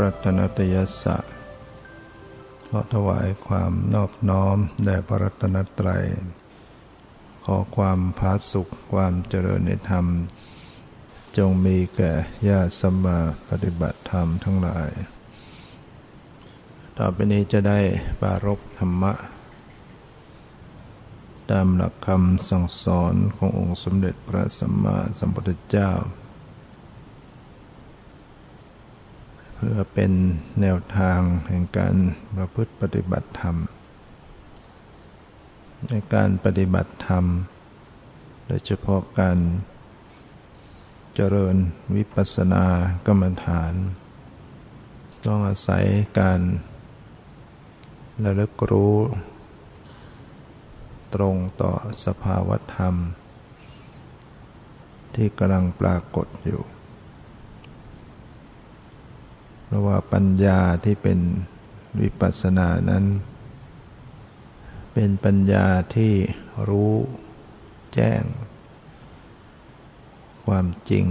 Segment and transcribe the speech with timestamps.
[0.00, 1.16] รัตนตยสะ
[2.68, 6.04] ขอถวายความนอบน้อมแด่พระรัตนตรัย
[7.44, 10.06] ขอความพาสุขความเจริญในธรรม
[11.36, 12.12] จงมีแก่
[12.48, 13.18] ญาติสมมา
[13.48, 14.90] ปฏิบัติธรรมทั้งหลาย
[16.98, 17.80] ต่อไปนี้จะได้
[18.20, 19.12] ปารกธรรมะ
[21.50, 25.90] ตามหลักคำสั่งสอนขององค์สมเด็จพระสัมมาสัมพุทธเจ้า
[29.64, 30.12] พื่อเป็น
[30.60, 31.94] แนวทางแห่งการ
[32.36, 33.56] ประพฤติปฏิบัติธรรม
[35.88, 37.24] ในการปฏิบัติธรรม
[38.46, 39.38] โดยเฉพาะการ
[41.14, 41.56] เจริญ
[41.94, 42.64] วิปัสสนา
[43.06, 43.74] กรรมฐาน
[45.26, 45.84] ต้องอาศัย
[46.20, 46.40] การ
[48.24, 48.96] ระลึกรู้
[51.14, 51.72] ตรงต่อ
[52.04, 52.94] สภาวธรรม
[55.14, 56.62] ที่กำลังปรากฏอยู่
[59.74, 61.18] ราะว่าปัญญาที่เป็น
[62.00, 63.04] วิปัสสนานั้น
[64.94, 66.12] เป็นปัญญาที่
[66.68, 66.94] รู้
[67.94, 68.22] แจ้ง
[70.46, 71.04] ความจริง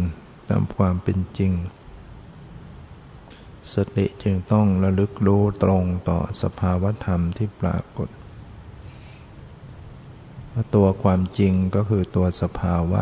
[0.49, 1.51] ตามความเป็นจริง
[3.73, 8.09] สติจึงต้องระลึกรู้ตรงต่อสภาวธรรมที่ปรากฏ
[10.75, 12.93] ตัวความจริงก็คือตัวสภาว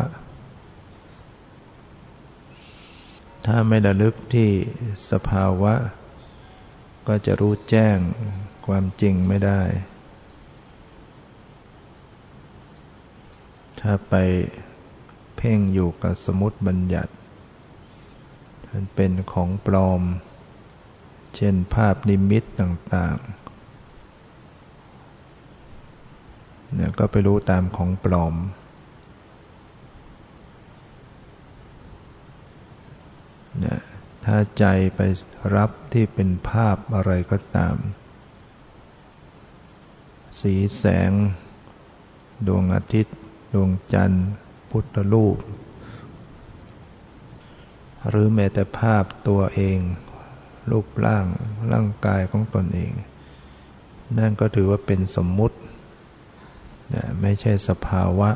[3.46, 4.50] ถ้าไม่ระลึกที่
[5.10, 5.74] สภาวะ
[7.08, 7.98] ก็จะรู้แจ้ง
[8.66, 9.62] ความจริงไม่ได้
[13.80, 14.14] ถ้าไป
[15.36, 17.12] เพ่งอยู่กับสมุติบัญญัติ
[18.70, 20.02] มันเป็นของปลอม
[21.36, 23.42] เช่นภาพนิมิตต่างๆ
[26.74, 28.34] เนี่ยก็ไปรู้ตามของปลอม
[33.64, 33.78] นะ
[34.24, 34.64] ถ้าใจ
[34.96, 35.00] ไป
[35.54, 37.76] รับที่เป็นภาพอะไรก็ตาม
[40.40, 41.12] สีแสง
[42.46, 43.16] ดวงอาทิตย์
[43.54, 44.28] ดวงจันทร์
[44.70, 45.38] พุทธรูป
[48.08, 49.78] หรือแม้แต่ภาพตัวเอง
[50.70, 51.26] รูปร่าง
[51.72, 52.92] ร่างกายของตนเอง
[54.18, 55.56] นั่นก็ถือว่าเป็นสมมุติ
[57.20, 58.30] ไม่ใช่สภาวะ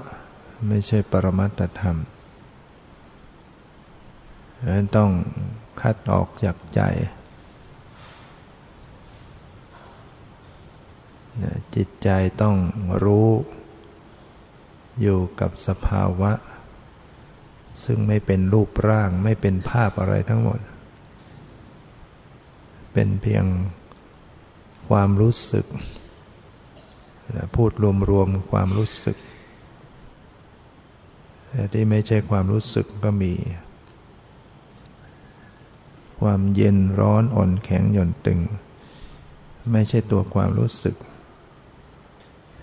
[0.69, 1.99] ไม่ใช่ปรมัตธรรม
[4.97, 5.11] ต้อง
[5.81, 6.81] คัดออกจากใจ
[11.75, 12.09] จิตใจ
[12.43, 12.57] ต้อง
[13.05, 13.29] รู้
[15.01, 16.33] อยู่กับสภาวะ
[17.85, 20.61] ซึ่งไม่เป็นรูปร่างไม่เป็นภาพอะไรทั้งหมด
[22.93, 23.45] เป็นเพียง
[24.89, 25.67] ความรู้สึก
[27.57, 27.71] พูด
[28.11, 29.17] รวมๆความรู้สึก
[31.73, 33.33] ที่ไม่ใช่ความรู้สึกก็มี
[36.27, 38.41] ความเย็นร้อนอ่อนแข็งหย่อนตึง
[39.73, 40.97] ไม่ใช่ตัวความรู้สึก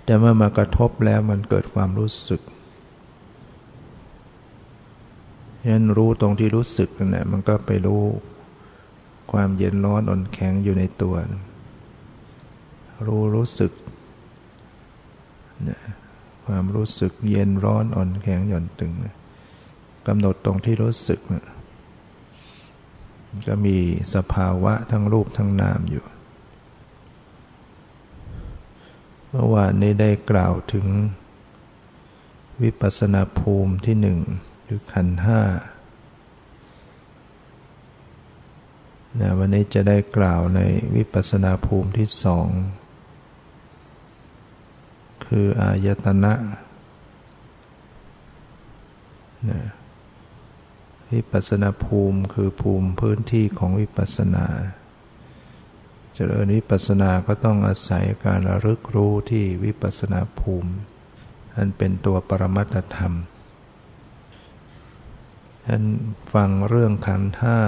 [0.06, 2.42] แต่เมื่อมากระทบแล้วมันเกิดความรู้สึก
[5.62, 8.04] ฉะนั้นรู้ตรงที่รู้สึกนั่นแหละมันก็ไปรู้
[9.32, 11.16] ความเย็นร้อนอ่อนแข็งอยู่ในตัว
[13.08, 13.72] รู้รู้สึก
[15.64, 15.82] เนี่ย
[16.46, 18.94] ความรู้สึกเย็นร้อนอ่อนแข็งหย่อนตึง
[20.08, 21.46] กำหนดตรงที่รู้สึกนะ
[23.48, 23.78] ก็มี
[24.14, 26.06] สภาวะทั้งรูปทั้งนามอยู่
[29.30, 30.88] เมื่อวานนี้ได้กล่าวถึง
[32.64, 34.20] วิปัสนาภูมิที่หนึ่ง
[34.68, 35.42] คือขันห้า
[39.20, 40.62] นะวันนี้จะได้กล่าวใน
[40.96, 42.48] วิปัสนาภูมิที่สอง
[45.26, 46.34] คืออายตนะ
[49.50, 49.62] นะ
[51.14, 54.46] วิปัสนาภูมิคือภูมิพื้นที่ของวิปัสนา
[56.14, 60.72] เจริญวิปัสนาก็ต้องอาศัยการระลึกรู้ที่วิปัสนาภูมิ
[61.56, 63.14] อันเป็นตัวปรมัตธรรม
[65.66, 65.84] ท่าน
[66.34, 67.60] ฟังเรื่องขันธ์ห้า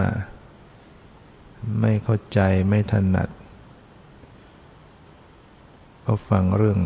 [1.82, 2.40] ไม่เข้าใจ
[2.70, 3.30] ไม่ถนัด
[6.06, 6.80] ก็ฟังเรื่อง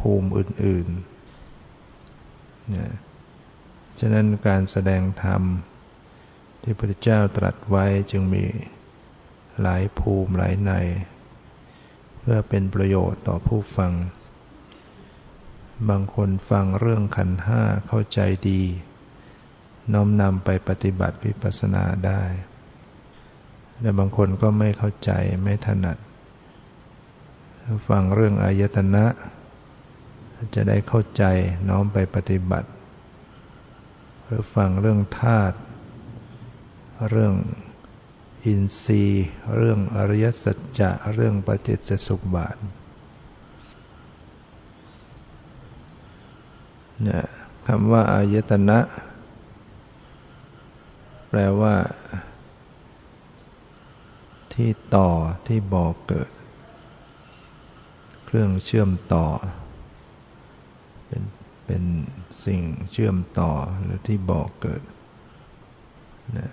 [0.00, 2.92] ภูมิอื่นๆเนี่ย
[4.00, 5.42] ฉะนั้นการแสดงธรรม
[6.62, 8.44] ที่พระพุทธเจ้าตรัสไว้จึงมี
[9.62, 10.72] หลายภูมิหลายใน
[12.18, 13.92] เพื่อเป็นประโยชน์ต่อผู้ฟัง
[15.88, 18.20] บางคนฟังเรื่องขันห้าเข้าใจ
[18.50, 18.62] ดี
[19.92, 22.22] น้อมนำไปปฏิบัติวิปัสสนาได้
[23.80, 25.10] แต่บางคนก็ไม่เข้าใจ
[25.42, 25.96] ไม่ถนัด
[27.88, 29.04] ฟังเรื่องอายตนะ
[30.54, 31.24] จะได้เข้าใจ
[31.68, 32.68] น้อมไปปฏิบัติ
[34.24, 35.56] หรือฟังเรื่องธาตุ
[37.10, 37.34] เรื่อง
[38.44, 39.26] อินทรีย์
[39.56, 42.56] เรื่องอริยสัจจะเรื่องปฏิจจสุบาท
[47.02, 47.24] เนี่ย
[47.66, 48.78] คำว่าอายตนะ
[51.28, 51.74] แปลว่า
[54.54, 55.10] ที่ต่อ
[55.46, 56.30] ที่บอกเกิด
[58.24, 59.26] เครื่องเชื่อมต่อ
[61.06, 61.22] เป็น
[61.66, 61.82] เป็น
[62.44, 63.50] สิ่งเชื่อมต่อ
[63.82, 64.82] หรือที่บอกเกิด
[66.38, 66.50] นะ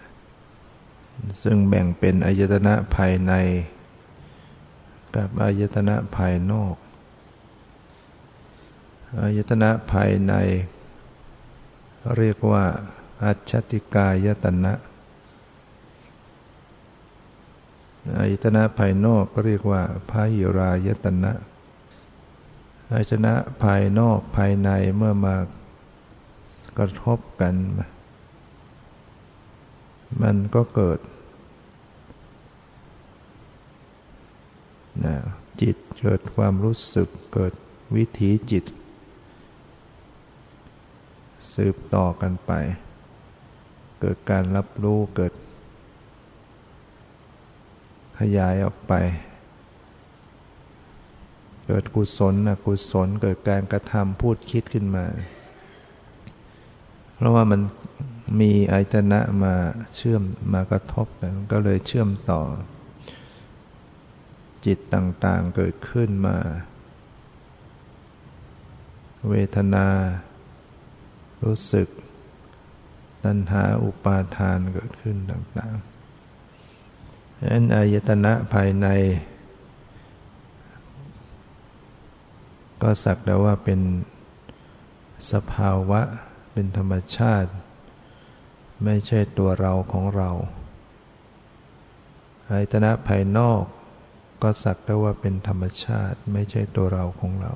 [1.44, 3.34] ซึ่งแบ่งเป็นอายตนะภายใน
[5.16, 6.76] กับอายตนะภายนอก
[9.22, 10.34] อายตนะภายใน
[12.18, 12.64] เรียกว่า
[13.24, 14.74] อัจฉติกายตนะ
[18.20, 21.32] อายตนะภายนอกก็เรียกว่าพาหิรายตนะ
[22.94, 23.34] อายตนะ
[23.64, 25.36] ภายนอกภายในเมื่อมา
[26.78, 27.56] กระทบกัน
[30.22, 31.00] มันก็เกิด
[35.06, 35.16] นะ
[35.62, 37.54] จิตเกิดความรู้สึกเกิด
[37.96, 38.66] วิถีจิต
[41.54, 42.52] สืบต่อกันไป
[44.00, 45.34] เกิดการรับรู้เกิด
[48.20, 48.94] ขยายออกไป
[51.74, 55.06] เกิดกุศลนะกุศลเกิดการกระทำพูดคิดขึ้นมา
[57.16, 57.62] เพราะว่ามัน
[58.40, 59.56] มีอายตนะมา
[59.96, 60.24] เชื่อม
[60.54, 62.42] มากระทบกันก็เลยเชื่อมต่อ
[64.66, 66.38] จิตต่างๆเกิดขึ้นมา
[69.30, 69.88] เวทนา
[71.44, 71.88] รู้สึก
[73.24, 78.88] ตัณหาอุปาทานเกิดขึ้นต่างๆนั้นอายตนะภายใน
[82.82, 83.82] ก็สักแต่ว่าเป็น
[85.32, 86.02] สภาวะ
[86.54, 87.52] เป็นธรรมชาติ
[88.84, 90.30] ไม่ใช่ตัวเราของเรา
[92.50, 93.64] อายตนะภายนอก
[94.42, 97.52] ก็สักแต่ว่าเป็นธรรมชาติ ไม่ใช่ตัวเราของเรา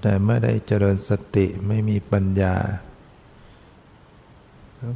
[0.00, 2.56] แต่เมื่อได้เจริญสติไม่มีปัญญา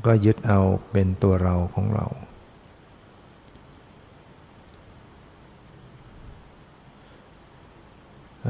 [0.06, 0.60] ก็ยึดเอา
[0.90, 2.06] เป็นตัวเราของเรา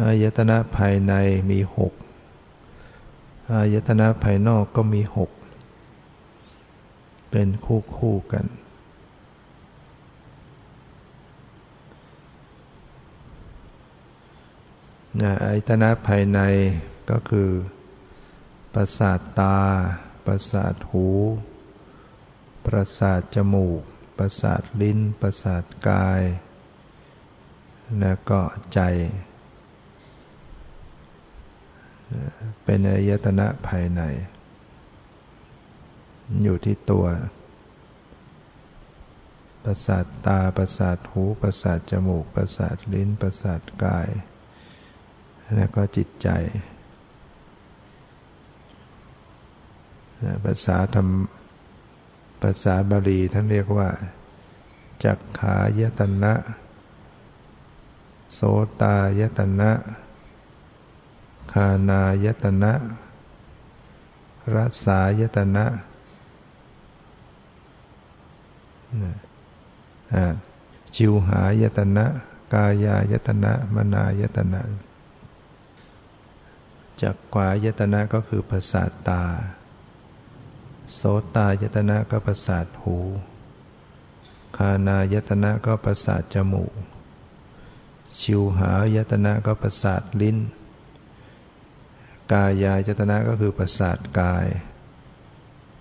[0.00, 1.12] อายตนะภายใน
[1.50, 1.92] มีหก
[3.52, 5.30] อายตนะภายนอกก็มีหก
[7.30, 8.46] เป็นคู่คู่กัน
[15.20, 16.40] นะอายตนะภายใน
[17.10, 17.50] ก็คือ
[18.74, 19.58] ประสาทตา
[20.26, 21.06] ประสาทหู
[22.66, 23.82] ประสาทจมูก
[24.18, 26.22] ประสาทลิ้น ประสาทกาย
[28.00, 28.40] แล้วก็
[28.74, 28.80] ใจ
[32.64, 34.02] เป็นอายตนะภายใน
[36.42, 37.06] อยู่ที่ตัว
[39.64, 44.08] ประสาทตา ประสาทหู ประสาทจมูก ประสาทลิ้น ประสาทกาย
[45.54, 46.28] แล้วก็จิตใจ
[50.44, 51.08] ภาษาธรรม
[52.42, 53.88] ภาษาบาลีท่านเรียกว่า
[55.04, 56.34] จักขายตนะ
[58.34, 58.40] โส
[58.82, 59.70] ตายตนะ
[61.58, 62.72] คานายตนะ
[64.54, 65.64] รสายตนะ
[70.96, 72.04] จิวหายตนะ
[72.52, 74.60] กายายตนะ มนายตนะ
[77.00, 79.22] จากขวายตนะก็คือประสาทตา
[80.94, 81.00] โส
[81.36, 82.98] ตายตนะก็ประสาทหู
[84.56, 86.72] คานายตนะก็ประสาทจมูก
[88.20, 90.38] ชิวหายตนะก็ประสาทลิ้น
[92.32, 94.46] กายายตนะก็คือประสาทกาย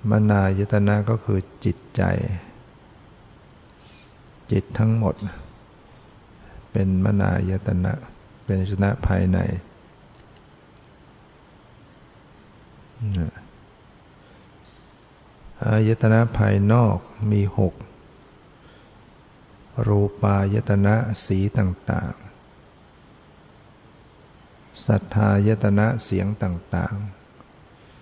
[0.10, 2.04] มนายตนะก็คือจิตใจ
[4.52, 5.16] จิตทั้งหมด
[6.72, 7.94] เป็นมนายตนะ
[8.46, 9.38] เป็นชนะภายใน
[15.66, 16.98] อายตนะภายนอก
[17.32, 17.74] มีหก
[19.88, 20.96] รูปายตนะ
[21.26, 22.33] สีต่าง ๆ
[24.86, 26.96] สัทธายตนะเสียงต่าง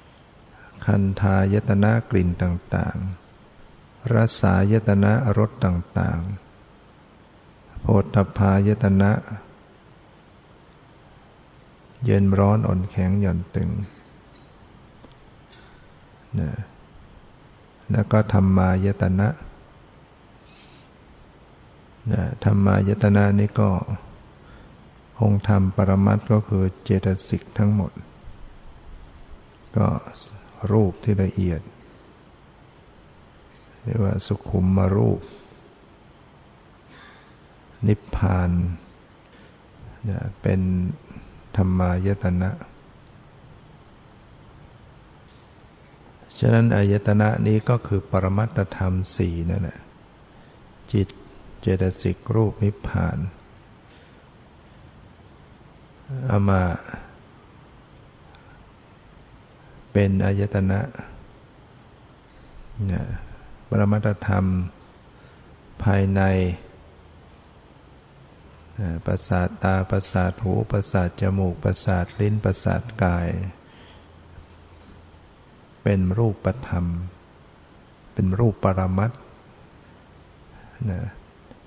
[0.09, 7.85] ๆ คันธายตนะกลิ่นต่างๆ รสายตนะรสต่างๆ โพ
[8.15, 9.11] ธพายตนะ
[12.05, 13.69] เย็นร้อนอ่อนแข็งหย่อนตึง
[16.39, 16.49] นะ
[17.91, 19.27] แล้วก็ธรรมายตนะ
[22.11, 23.69] นะธรรมายตนะนี่ก็
[25.21, 27.91] องค์ธรรมปรมัตก็คือเจตสิกทั้งหมด
[29.77, 29.87] ก็
[30.71, 31.61] รูปที่ละเอียด
[33.83, 35.21] เรียกว่าสุขุมมารูป
[37.87, 38.51] นิพพาน
[40.09, 40.61] นะเป็น
[41.55, 42.51] ธรรมายตนะ
[46.37, 49.79] ฉะนั้นอายตนะนี้ก็คือปรมัตธรรมสี่นั่นแหละ
[50.91, 51.07] จิต
[51.61, 53.17] เจตสิกรูปนิพพาน
[56.27, 56.61] เอามา
[59.91, 60.81] เป็นอายตนะ
[62.91, 63.03] นะ
[63.69, 64.45] ปรมัตธรรม
[65.83, 66.21] ภายใน
[69.05, 73.29] ประสาทตาประสาทหูประสาทจมูกประสาทลิ้นประสาทกาย
[75.83, 76.85] เป็นรูปธรรม
[78.13, 79.11] เป็นรูปปรมัต
[80.89, 81.01] นะ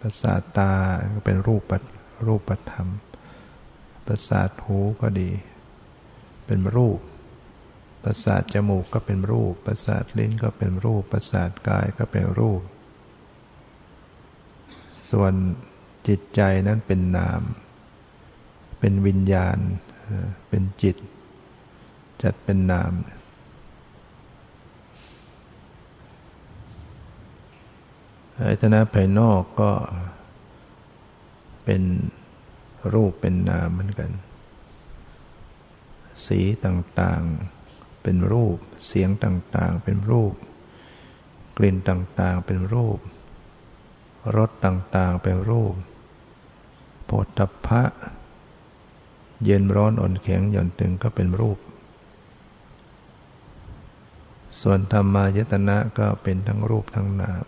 [0.01, 0.73] ประสาทตา
[1.15, 1.63] ก็เป็นรูป
[2.27, 2.89] รูปธรรม
[4.07, 5.31] ประสาทหูก็ดี
[6.47, 7.01] เป็นรูป
[8.05, 12.63] ประสาทจมูกก็เป็นรูป ประสาทลิ้นก็เป็นรูป ประสาทกายก็เป็นรูป
[15.11, 15.33] ส่วน
[16.09, 17.43] จิตใจนั้นเป็นนาม
[18.79, 19.59] เป็นวิญญาณ
[20.49, 20.97] เป็นจิต
[22.23, 22.93] จัดเป็นนาม
[28.39, 29.73] อายตนะภายนอกก็
[31.65, 31.83] เป็น
[32.93, 34.11] รูปเป็นนามเหมือนกัน
[36.27, 40.35] สีต่างๆเป็นรูป เสียงต่างๆ เป็นรูป
[41.59, 42.99] กลิ่นต่างๆ เป็นรูป
[44.37, 45.75] รสต่างๆ เป็นรูป
[47.07, 47.83] โพธพะ
[49.45, 51.59] เย็นร้อนอ่อนแข็งหย่อนตึงก็เป็นรูป
[54.61, 57.45] ส่วนธรรมายตนะก็เป็นทั้งรูปทั้งนาม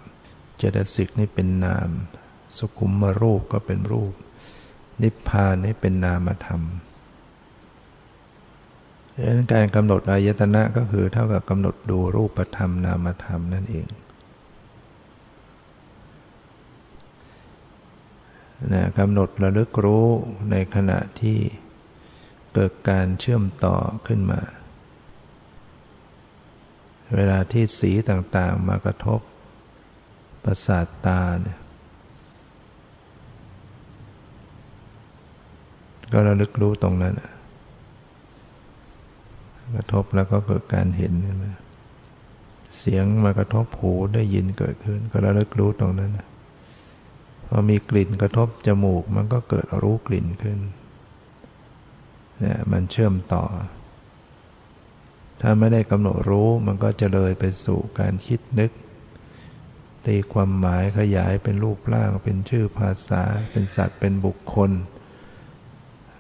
[0.57, 1.89] เจตสิกนี่เป็นนาม
[2.57, 4.15] สุขุมมารูปก็เป็นรูป
[5.03, 6.63] นิพพานนี่เป็นนามธรรม
[9.15, 13.89] ดังนั้นการกำหนดอายตนะก็คือเท่ากับกำหนดดูรูปธรรมนามธรรมนั่นเอง
[18.73, 20.07] นะกำหนดระลึกรู้
[20.51, 21.39] ในขณะที่
[22.53, 23.77] เกิดการเชื่อมต่อ
[24.07, 24.41] ขึ้นมา
[27.15, 29.21] เวลาที่สีต่างๆมากระทบ
[30.45, 31.59] ประสาทตาเนี่ย
[36.13, 37.15] ก็ระลึกรู้ตรงนั้น
[39.75, 41.53] กระทบแล้วก็เกิดการเห็นมา
[42.79, 46.13] เสียงมากระทบหูได้ยินเกิดขึ้น ก็ระลึกรู้ตรงนั้น
[47.47, 50.59] พอมีกลิ่นกระทบจมูก มันก็เกิดรู้กลิ่นขึ้น
[52.41, 53.45] เนี่ยมันเชื่อมต่อ
[55.41, 58.71] ถ้าไม่ได้กำหนดรู้มันก็จะเลยไปสู่การคิดนึก
[60.07, 64.71] ตีความหมายขยายเป็นรูปร่างเป็นชื่อภาษา เป็นสัตว์เป็นบุคคล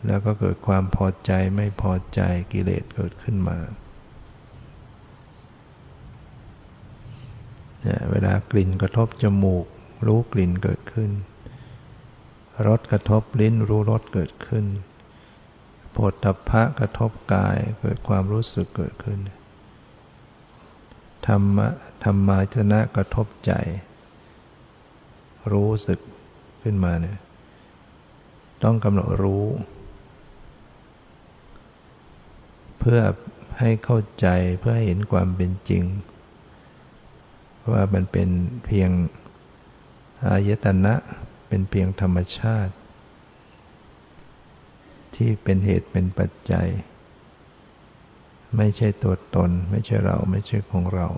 [0.07, 2.21] แล้วก็เกิดความพอใจไม่พอใจ
[2.53, 3.59] กิเลสเกิดขึ้นมา
[8.11, 9.67] เวลากลิ่นกระทบจมูก
[10.07, 11.11] รู้กลิ่นเกิดขึ้น
[12.67, 14.65] รสกระทบลิ้นรู้รสเกิดขึ้น
[15.93, 19.19] โผฏฐัพพะกระทบกายเกิดความรู้สึกเกิดขึ้น
[21.27, 21.69] ธรรมะ
[22.05, 23.53] ธรรมาจนะกระทบใจ
[25.53, 26.01] รู้สึก
[26.63, 27.19] ขึ้นมาเนี่ย
[28.63, 29.45] ต้องกำหนดรู้
[32.79, 33.01] เพื่อ
[33.59, 34.27] ให้เข้าใจ
[34.59, 35.85] เพื่อให้เห็นความเป็นจริง
[37.73, 38.29] ว่ามันเป็น
[38.65, 38.91] เพียง
[40.29, 40.95] อายตนะ
[41.49, 42.75] เป็นเพียงธรรมชาติ
[45.15, 46.69] ที่เป็นเหตุเป็นปัจจัย
[48.57, 51.09] ไม่ใช่ตัวตน ไม่ใช่เราไม่ใช่ของเรา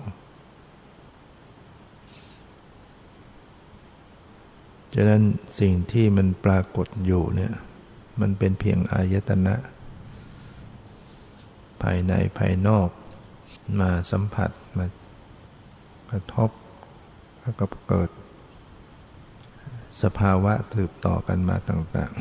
[4.93, 5.21] ฉะนั้น
[5.59, 7.53] สิ่งที่มันปรากฏอยู่เนี่ย
[8.21, 9.55] มันเป็นเพียงอายตนะ
[11.83, 12.89] ภายในภายนอก
[13.79, 14.85] มาสัมผัสมา
[16.11, 16.49] กระทบ
[17.41, 18.09] แล้วก็เกิด
[20.01, 22.13] สภาวะสืบต่อกันมาต่าง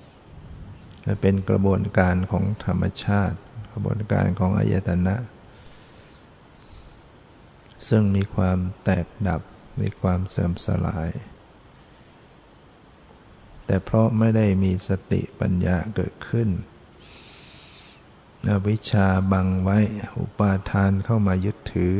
[0.00, 3.38] ๆเป็นกระบวนการของธรรมชาติ
[3.72, 5.16] กระบวนการของอายตนะ
[7.88, 9.40] ซึ่งมีความแตกดับ
[9.80, 11.08] มีความเสื่อมสลาย
[13.66, 16.48] แต่เพราะไม่ได้มีสติปัญญาเกิดขึ้น
[18.48, 19.78] อวิชชาบังไว้
[20.18, 21.94] อุปาทานเข้ามายึดถือ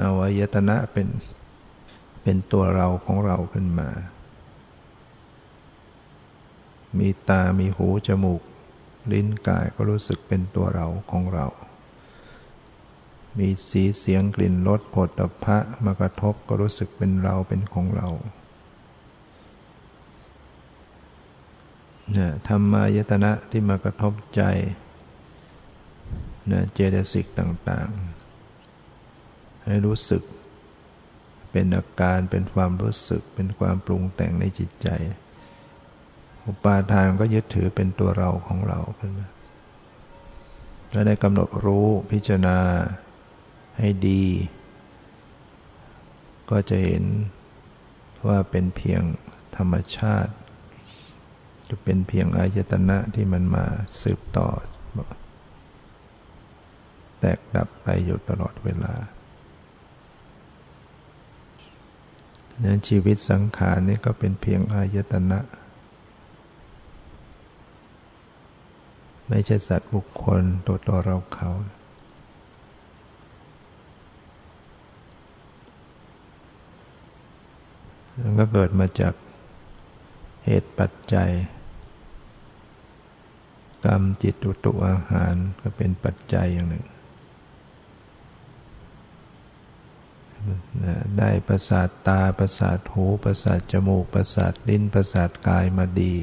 [0.00, 1.08] เอาอายตนะเป็น
[2.22, 3.88] เป็นตัวเราของเราขึ้นมา
[6.98, 8.42] มีตา มีหู จมูก
[9.12, 11.46] ลิ้น กายก็รู้สึกเป็นตัวเราของเรา
[13.38, 18.08] มีสีเสียงกลิ่นรสผลตภะมากระทบก็รู้สึกเป็นเราเป็นของเรา
[22.12, 24.42] เนี่ยธรรมายตนะที่มากระทบใจ
[26.50, 30.22] นี่ยเจตสิกต่างๆ ให้รู้สึก
[31.50, 34.88] เป็นอาการเป็นความรู้สึกเป็นความปรุงแต่งในจิตใจ
[36.46, 39.28] อุปาทานก็ยึดถือเป็นตัวเราของเราขึ้นมา
[40.92, 42.58] ถ้าได้กำหนดรู้พิจารณา
[43.78, 44.24] ให้ดี
[46.50, 47.04] ก็จะเห็น
[48.26, 49.02] ว่าเป็นเพียง
[49.56, 50.32] ธรรมชาติ
[51.68, 53.64] จะเป็นเพียงอายตนะที่มันมา
[54.02, 54.48] สืบต่อ
[57.20, 58.94] แตกดับไปอยู่ตลอดเวลา
[62.64, 65.40] นั้นชีวิตสังขารนี่ก็เป็นเพียงอายตนะ
[69.28, 71.50] ไม่ใช่สัตว์บุคคลตัวตัวเราเขา
[78.20, 79.14] มันก็เกิดมาจาก
[80.44, 81.30] เหตุปัจจัย
[83.84, 86.84] กรรมจิตอุตุอาหารก็เป็นปัจจัยอย่างหนึ่ง
[91.18, 96.14] ได้ประสาทตาประสาทหูประสาทจมูกประสาทลิ้นประสาทกายมาดี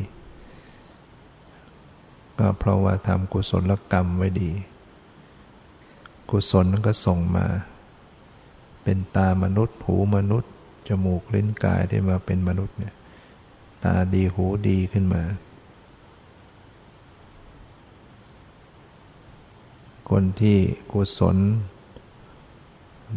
[2.39, 4.51] ก็เพราะว่าทำกุศลกรรมไว้ดี
[6.29, 7.45] กุศลนั้นก็ส่งมา
[8.83, 10.51] เป็นตามนุษย์หูมนุษย์
[10.87, 12.93] จมูกลิ้นกายได้มาเป็นมนุษย์เนี่ย
[13.83, 15.23] ตาดีหูดีขึ้นมา
[20.09, 20.57] คนที่
[20.91, 21.37] กุศล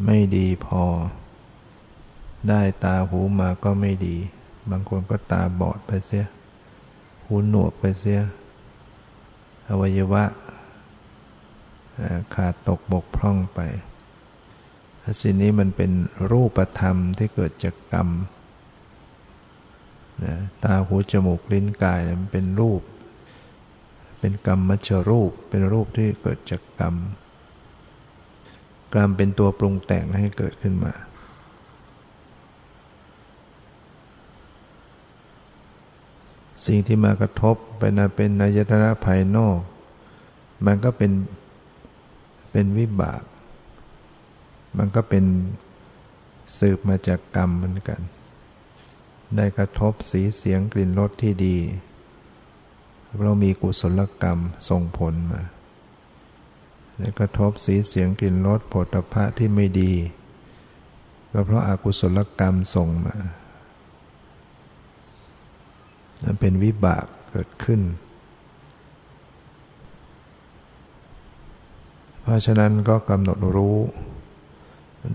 [0.04, 0.82] ไม่ดีพอ
[2.48, 4.16] ได้ตาหูมาก็ไม่ดี
[4.70, 6.26] บางคนก็ตาบอดไปเสีย
[7.24, 8.20] หูหนวกไปเสีย
[9.68, 10.24] อวัยวะ
[12.34, 13.60] ขาดตกบกพร่องไป
[15.20, 15.92] สิ่งนี้มันเป็น
[16.30, 18.08] รูปธรรมที่เกิดจากกรรม
[20.24, 22.82] นะตาหูจมูกลิ้นกายมันเป็นรูป
[24.18, 26.94] เป็นกรรมมัชรูป เป็นรูปที่เกิดจากกรรม
[28.94, 30.92] กรรมเป็นตัวปรุงแต่งให้เกิดขึ้นมา
[36.66, 39.58] สิ่งที่มากระทบเป็นเป็นนายตนะภายนอก
[40.66, 41.12] มันก็เป็น
[42.50, 43.22] เป็นวิบาก
[44.78, 45.24] มันก็เป็น
[46.58, 48.00] สืบมาจากกรรมเหมือนกัน
[49.36, 51.56] ได้กระทบสีเสียงกลิ่นรสที่ดี
[53.22, 55.42] เรามีกุศลกรรมส่งผลมา
[56.98, 59.92] ได้กระทบสีเสียงกลิ่นรสผลพระที่ไม่ดี
[61.32, 63.16] ก็เพราะอากุศลกรรมส่งมา
[66.24, 67.80] มันเป็นวิบากเกิดขึ้น
[72.22, 73.78] เพราะฉะนั้นก็กำหนดรู้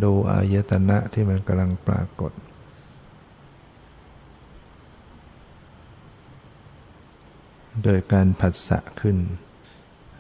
[0.04, 2.32] ดูอายตนะที่มันกำลังปรากฏ
[7.84, 9.18] โดยการผัสสะขึ้น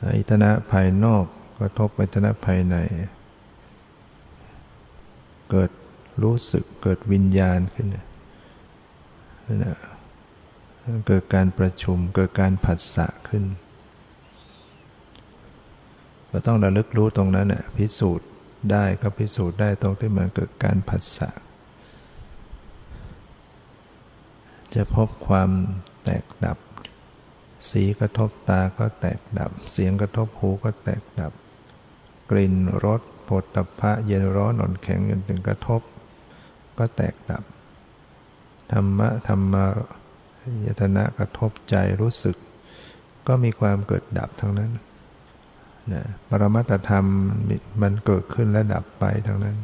[0.03, 1.25] อายตนะภายนอก
[1.63, 2.75] ระทบไปทนะภายใน
[5.51, 5.71] เกิด
[6.23, 8.05] รู้สึกเกิดวิญญาณขึ้นนะ
[11.07, 13.43] เกิดการประชุมเกิดการผัสสะขึ้น
[16.27, 18.27] เราต้องระลึกรู้ตรงนั้นน่ะพิสูจน์
[18.71, 21.29] ได้ก็พิสูจน์ได้ตรงที่มันเกิดการผัสสะ
[24.73, 25.49] จะพบความ
[26.03, 26.57] แตกดับ
[27.71, 31.31] สีกระทบตาก็แตกดับ เสียงกระทบหูก็แตกดับ
[32.31, 35.81] กลิ่นรสผดตภะเย็นร้อนอ่อนแข็งจนถึงกระทบ
[36.77, 37.43] ก็แตกดับ
[38.71, 39.65] ธรรมะธรรมา
[40.65, 42.35] ยตนะกระทบใจรู้สึก
[43.27, 44.71] ก็มีความเกิดดับทั้งนั้น
[45.93, 47.05] นะปรมัตธรรม
[47.81, 49.57] มันเกิดขึ้นและดับไปทั้งนั้น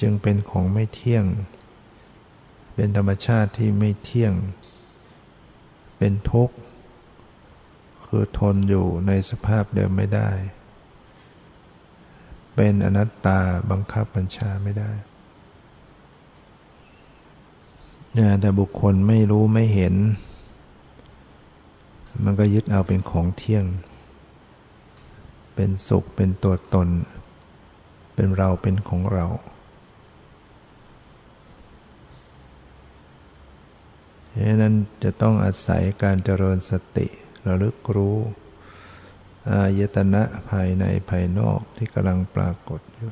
[0.00, 1.24] จึงเป็นของไม่เที่ยง
[2.74, 4.32] เป็นธรรมชาติที่ไม่เที่ยง
[5.98, 6.56] เป็นทุกข์
[8.06, 10.30] คือทนอยู่ในสภาพเดิมไม่ได้
[12.62, 14.90] เป็นอนัตตาบังคับบัญชาไม่ได้
[18.40, 19.94] แต่บุคคลไม่รู้ไม่เห็น
[22.24, 23.64] มันก็ยึดเอาเป็นของเที่ยง
[25.54, 26.88] เป็นสุขเป็นตัวตน
[28.14, 29.26] เป็นเราเป็นของเรา
[34.28, 37.06] เพราะนั้นจะต้องอาศัยการเจริญสติ
[37.46, 38.18] ระลึกรู้
[39.48, 43.10] อายตนะภายในภายนอกที่กำลังปรากฏอยู่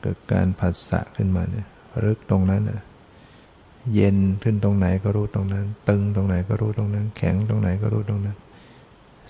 [0.00, 1.66] เกิดการผัสสะขึ้นมาเนี่ย
[2.04, 2.80] รึกตรงนั้นน่ะ
[3.94, 8.36] เย็นขึ้นตรงไหนก็รู้ตรงนั้น ตึงตรงไหนก็รู้ตรงนั้น แข็งตรงไหนก็รู้ตรงนั้น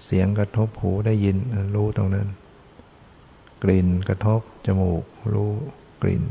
[0.05, 1.37] เสียงกระทบหูได้ยิน
[1.75, 2.29] รู้ตรงนั้น
[3.63, 5.53] กลิ่นกระทบจมูก รู้
[6.03, 6.25] กลิ่น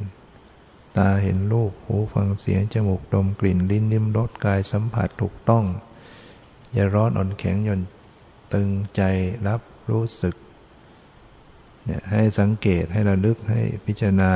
[0.98, 5.66] ตาเห็นรูปหูฟังเสียงจมูกดมกลิ่นลิ้นลิ้มรสกายสัมผัสถูกต้อง
[6.74, 7.82] อย่าร้อนอ่อนแข็งหย่อน
[8.54, 9.02] ตึงใจ
[9.48, 9.62] รับ
[9.92, 10.36] รู้สึก
[11.86, 14.32] เนี่ยให้สังเกตให้ระลึกให้พิจารณา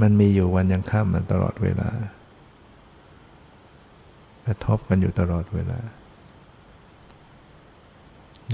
[0.00, 1.90] มันมีอยู่วันยังข้ามมันตลอดเวลา
[4.46, 5.78] กระทบกันอยู่ตลอดเวลา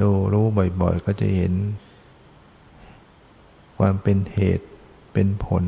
[0.01, 0.47] ดูรู้
[0.81, 1.53] บ่อยๆ ก็จะเห็น
[3.79, 4.67] ความเป็นเหตุ
[5.13, 5.65] เป็นผล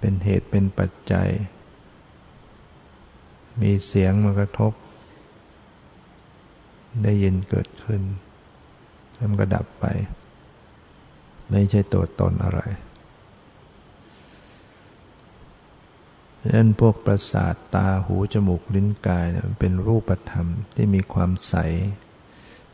[0.00, 1.28] เป็นเหตุเป็นปัจจัย
[3.60, 4.72] มีเสียงมากระทบ
[7.02, 8.02] ได้ยินเกิดขึ้น
[9.14, 9.84] แล้วมันก็ดับไป
[11.50, 12.60] ไม่ใช่ตัวตนอะไร
[16.40, 21.54] ดังนั้นพวกประสาทตาหูจมูกลิ้นกายเนี่ยเป็นรูปธรรมที่มีความใส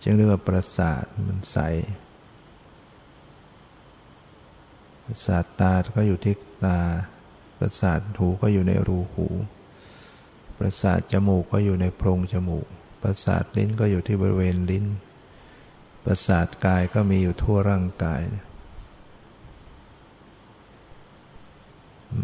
[0.02, 1.58] จึงเรียกว่าประสาทมันใส
[5.04, 6.80] ประสาทตาก็อยู่ที่ตา
[7.58, 9.26] ประสาทหูก็อยู่ในรูหู
[10.58, 12.66] ประสาทจมูกก็อยู่ในโพรงจมูก
[13.02, 14.86] ประสาทลิ้นก็อยู่ที่บริเวณลิ้น
[16.04, 18.20] ประสาทกายก็มีอยู่ทั่วร่างกาย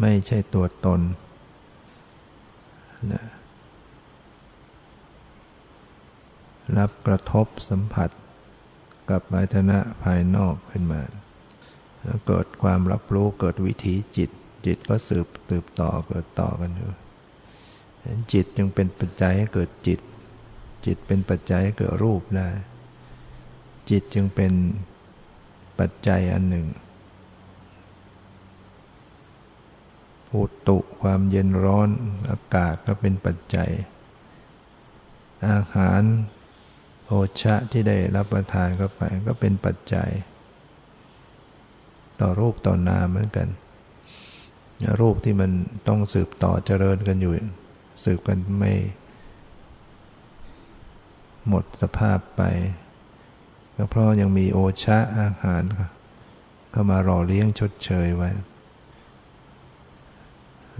[0.01, 1.01] ไม่ใช่ตัวตน
[3.11, 3.23] นะ
[6.77, 8.09] รับกระทบสัมผัส
[9.09, 11.01] กับอายตนะภายนอกขึ้นมา
[12.27, 14.29] เกิดความรับรู้เกิดวิถีจิต
[14.65, 16.89] จิตก็สืบตืบต่อเกิดต่อกันอยู่
[18.33, 19.99] จิตจึงเป็นปัจจัยให้เกิดจิต
[20.85, 22.49] จิตเป็นปัจจัยเกิดรูปได้
[23.89, 24.53] จิตจึงเป็น
[25.79, 26.67] ปัจจัยอันหนึ่ง
[30.33, 31.89] อุตุความเย็นร้อน
[32.29, 33.69] อากาศก็เป็นปัจจัย
[35.49, 36.01] อาหาร
[37.03, 37.09] โภ
[37.41, 40.09] ชะที่ได้รับประทานเข้าไปก็เป็นปัจจัย
[42.19, 43.47] ต่อรูปต่อนามเหมือนกัน
[44.99, 45.51] รูปที่มัน
[45.87, 47.33] ต้องสืบต่อเจริญกันอยู่
[48.03, 48.73] สืบกันไม่
[51.49, 52.41] หมดสภาพไป
[53.75, 55.63] ก็เพราะยังมีโอชะอาหาร
[56.71, 58.29] เข้ามารอเลี้ยงชดเชยไว้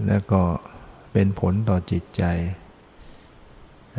[0.06, 0.42] แล้วก็
[1.12, 2.24] เป็นผลต่อจิตใจ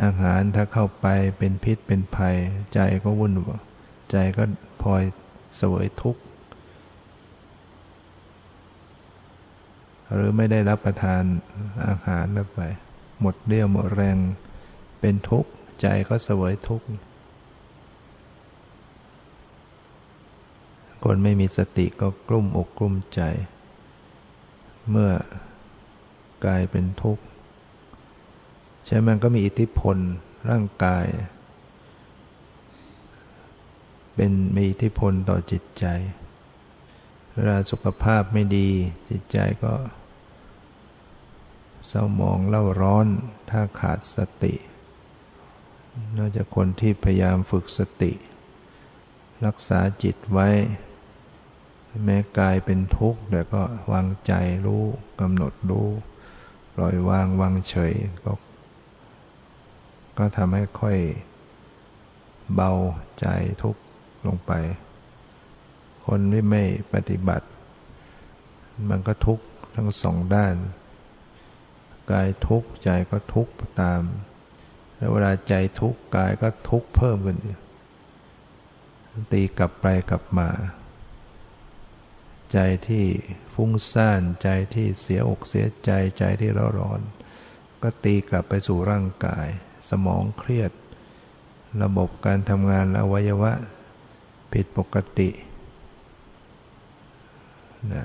[0.04, 2.36] อาหารถ้าเข้าไปเป็นพิษเป็นภัย
[2.74, 3.34] ใจก็วุ่น
[4.12, 4.44] ใจก็
[4.82, 5.04] พลอย
[5.58, 6.22] เสวยทุกข์
[10.14, 11.24] หรือไม่ได้รับประทาน
[11.88, 12.62] อาหารไป
[13.22, 14.18] หมดเรี่ยวหมดแรง
[15.00, 16.88] เป็นทุกข์ ใจก็เสวยทุกข์
[21.04, 23.22] คนไม่มีสติก็กลุ้มอกกลุ้มใจ
[24.90, 25.12] เมื่อ
[26.46, 27.24] กายเป็นทุกข์
[28.86, 29.98] ใช่มันก็มีอิทธิพล
[30.50, 31.06] ร่างกาย
[34.16, 35.86] เป็นมีอิทธิพลต่อจิตใจ
[37.34, 38.70] เวลาสุขภาพไม่ดี
[39.10, 39.74] จิตใจก็
[41.88, 43.08] เศร้าหมองเล่าร้อน
[43.50, 44.54] ถ้าขาดสติ
[46.18, 48.14] นอกจากคนที่พยายามฝึกสติ
[49.46, 50.50] รักษาจิตไว้
[52.06, 54.34] แม้กายเป็นทุกข์แต่ก็วางใจ
[54.66, 54.84] รู้
[55.22, 55.88] กำหนดรู้
[56.80, 58.34] ล่อยวางวางเฉยก็
[60.18, 60.98] ก็ทำให้ค่อย
[62.54, 62.72] เบา
[63.20, 63.28] ใจ
[63.64, 63.82] ทุกข์
[64.26, 64.52] ลงไป
[66.06, 67.48] คนที่ไม่ปฏิบัติ
[68.90, 70.56] มันก็ทุกข์ทั้งสองด้าน
[72.12, 74.02] กายทุกข์ใจก็ทุกข์ตาม
[75.00, 77.38] แล้วเวลาใจทุกข์กายก็ทุกข์เพิ่มขึ้น
[79.34, 80.50] ตีกลับไปกลับมา
[82.54, 82.58] ใจ
[82.88, 83.06] ที่
[83.54, 87.02] ฟุ้งซ่านใจที่เสียอกเสียใจใจที่ร้อนร้อน
[87.82, 89.48] ก็ตีกลับไปสู่ร่างกาย
[89.90, 90.72] สมองเครียด
[91.84, 93.54] ระบบการทำงานอวัยวะ
[94.52, 95.30] ผิดปกติ
[97.94, 98.04] นะ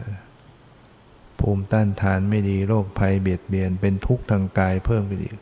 [1.41, 5.39] ภูมิต้านทานไม่ดีโรคภัยเบียดเบียนเป็นทุกข์ทางกายเพิ่มขึ้นอีก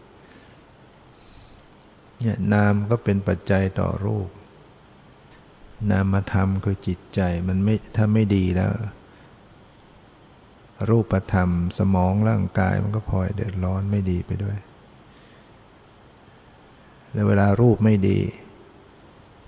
[2.23, 4.29] เนี่ยนามก็เป็นปัจจัยต่อรูป
[5.91, 8.71] นามธรรมคือจิตใจมันไม่ถ้าไม่ดีแล้ว
[10.89, 14.59] รูปธรรมสมองร่างกายมันก็พลอยเดือดร้อนไม่ดีไปด้วย
[17.13, 18.19] แล้วเวลารูปไม่ดี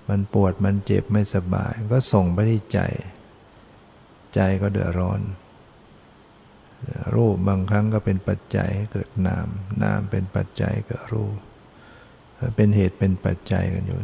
[0.09, 2.79] มันปวดมันเจ็บไม่สบาย ก็ส่งไปที่ใจ
[4.35, 5.21] ใจก็เดือดร้อน
[7.15, 9.47] รูปบางครั้งก็เป็นปัจจัยให้เกิดนาม
[9.83, 11.37] นามเป็นปัจจัยเกิดรูป
[12.55, 13.99] เป็นเหตุเป็นปัจจัยกันอยู่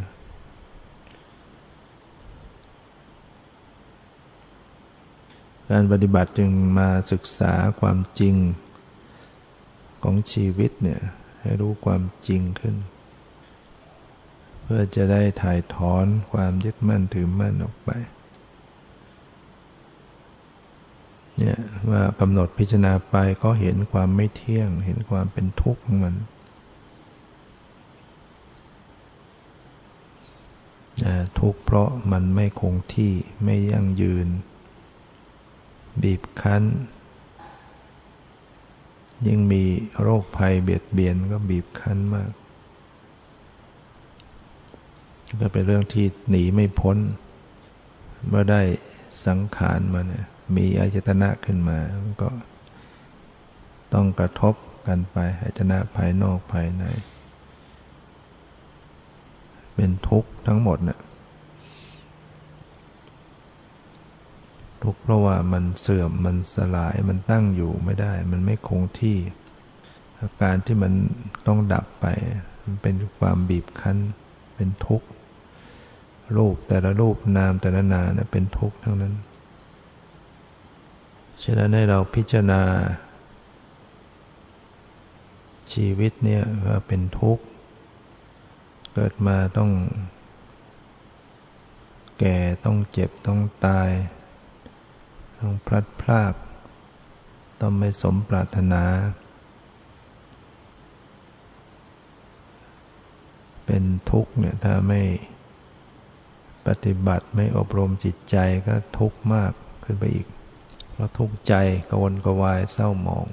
[5.72, 8.36] การปฏิบัติจึงมาศึกษาความจริง
[10.04, 11.02] ของชีวิตเนี่ย
[11.42, 12.76] ให้รู้ความจริงขึ้น
[14.64, 17.90] เพื่อจะได้ถ่ายถอนความยึดมั่นถือมั่นออกไป
[21.38, 21.58] เนี่ย
[21.90, 26.16] ว่ากำหนดพิจารณาไปก็เห็นความไม่เที่ยง เห็นความเป็นทุกข์ของมัน
[31.40, 34.28] ทุกข์เพราะมันไม่คงที่ไม่ยั่งยืน
[36.02, 36.64] บีบคั้น
[39.28, 39.64] ยิ่งมี
[40.02, 42.32] โรคภัยเบียดเบียนก็บีบคั้นมาก
[45.40, 46.98] ก็เป็นเรื่องที่หนีไม่พ้น
[48.28, 48.62] เมื่อได้
[49.26, 51.78] สังขารมาเนี่ยมีอายตนะขึ้นมา
[52.22, 52.30] ก็
[53.94, 54.56] ต้องกระทบ
[54.88, 56.84] กันไปอายตนะภายนอกภายใน
[59.82, 61.00] เป็นทุกข์ทั้งหมดเนี่ย
[64.84, 69.18] ทุกข์เพราะว่ามันเสื่อมมันสลายมันตั้งอยู่ไม่ได้ มันไม่คงที่
[70.20, 70.94] อาการที่มัน
[71.48, 72.06] ต้องดับไป
[72.64, 73.98] มันเป็นความบีบคั้น
[74.56, 75.08] เป็นทุกข์
[76.38, 79.14] รูปแต่ละรูปนามแต่ละนามเนะเป็นทุกข์ทั้งนั้น
[81.44, 82.62] ฉะนั้นให้เราพิจารณา
[85.74, 87.44] ชีวิตเนี่ยว่าเป็นทุกข์
[88.94, 89.72] เกิดมาต้อง
[92.20, 93.90] แก่ต้องเจ็บต้องตาย
[95.40, 96.34] ต้องพลัดพราก
[97.62, 98.84] ต้องไม่สมปรารถนา
[103.66, 105.02] เป็นทุกข์เนี่ยถ้าไม่
[106.68, 109.52] ปฏิบัติไม่อบรมจิตใจก็ทุกข์มาก
[109.84, 110.28] ขึ้นไปอีก
[110.92, 111.54] เพราะทุกข์ใจ
[111.90, 113.28] กวนกวายเศร้าหมอง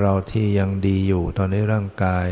[0.00, 2.28] เราที่ยังดีอยู่ตอนนี้ร่างกาย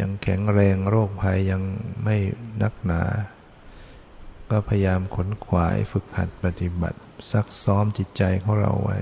[0.00, 1.62] ยังแข็งแรงโรคภัยยัง
[2.04, 2.16] ไม่
[2.62, 3.02] นักหนา
[4.50, 7.00] ก็พยายามขนขวายฝึกหัดปฏิบัติ
[7.32, 8.98] ซักซ้อมจิตใจของเราไว้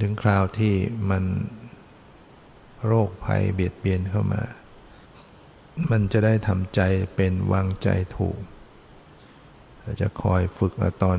[0.00, 0.74] ถึงคราวที่
[1.10, 1.24] มัน
[2.86, 4.42] โรคภัยเบียดเบียนเข้ามา
[5.90, 6.80] มันจะได้ทำใจ
[7.14, 8.38] เป็นวางใจถูก
[10.00, 11.18] จะคอยฝึกตอน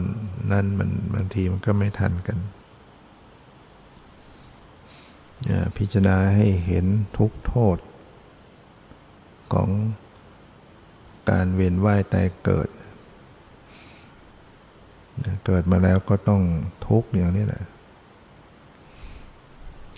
[0.51, 2.37] นั้นมันบางทีมันก็ไม่ทันกัน
[5.77, 6.85] พิจารณาให้เห็น
[7.17, 7.77] ทุกโทษ
[9.53, 9.69] ของ
[11.29, 12.69] การเวียนว่ายตายเกิด
[15.45, 16.41] เกิดมาแล้วก็ต้อง
[16.87, 17.63] ทุกข์อย่างนี้แหละ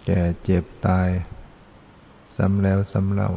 [0.05, 1.07] แก่เจ็บตาย
[2.35, 3.31] ซ้ำแล้วซ้ำเล่า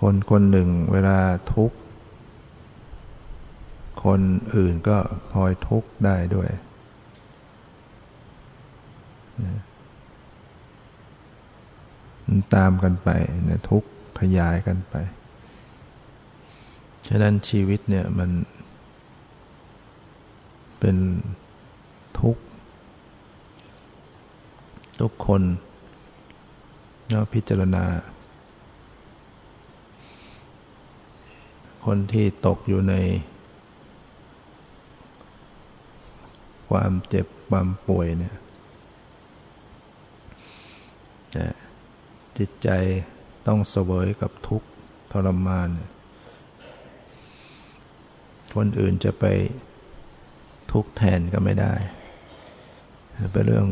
[0.00, 1.18] คนคนหนึ่งเวลา
[1.54, 1.76] ทุกข์
[4.04, 4.20] คน
[4.56, 4.98] อื่นก็
[5.30, 6.50] พลอยทุกข์ได้ด้วย
[12.54, 13.08] ตามกันไป
[13.48, 13.84] นะทุก
[14.20, 14.94] ขยายกันไป
[17.06, 18.30] ฉะนั้นชีวิตเนี่ยมัน
[20.78, 20.96] เป็น
[22.20, 22.42] ทุกข์
[25.00, 25.42] ทุกคน
[27.10, 27.84] เราพิจารณา
[31.84, 32.94] คนที่ตกอยู่ใน
[36.70, 38.34] ความเจ็บความป่วยเนี่ย
[42.38, 42.68] จิตใจ
[43.46, 44.68] ต้องเสวยกับทุกข์
[45.12, 45.68] ทรมาน
[48.56, 49.24] คนอื่นจะไป
[50.72, 51.74] ทุกข์แทนก็ไม่ได้
[53.32, 53.66] เป็นเรื่อง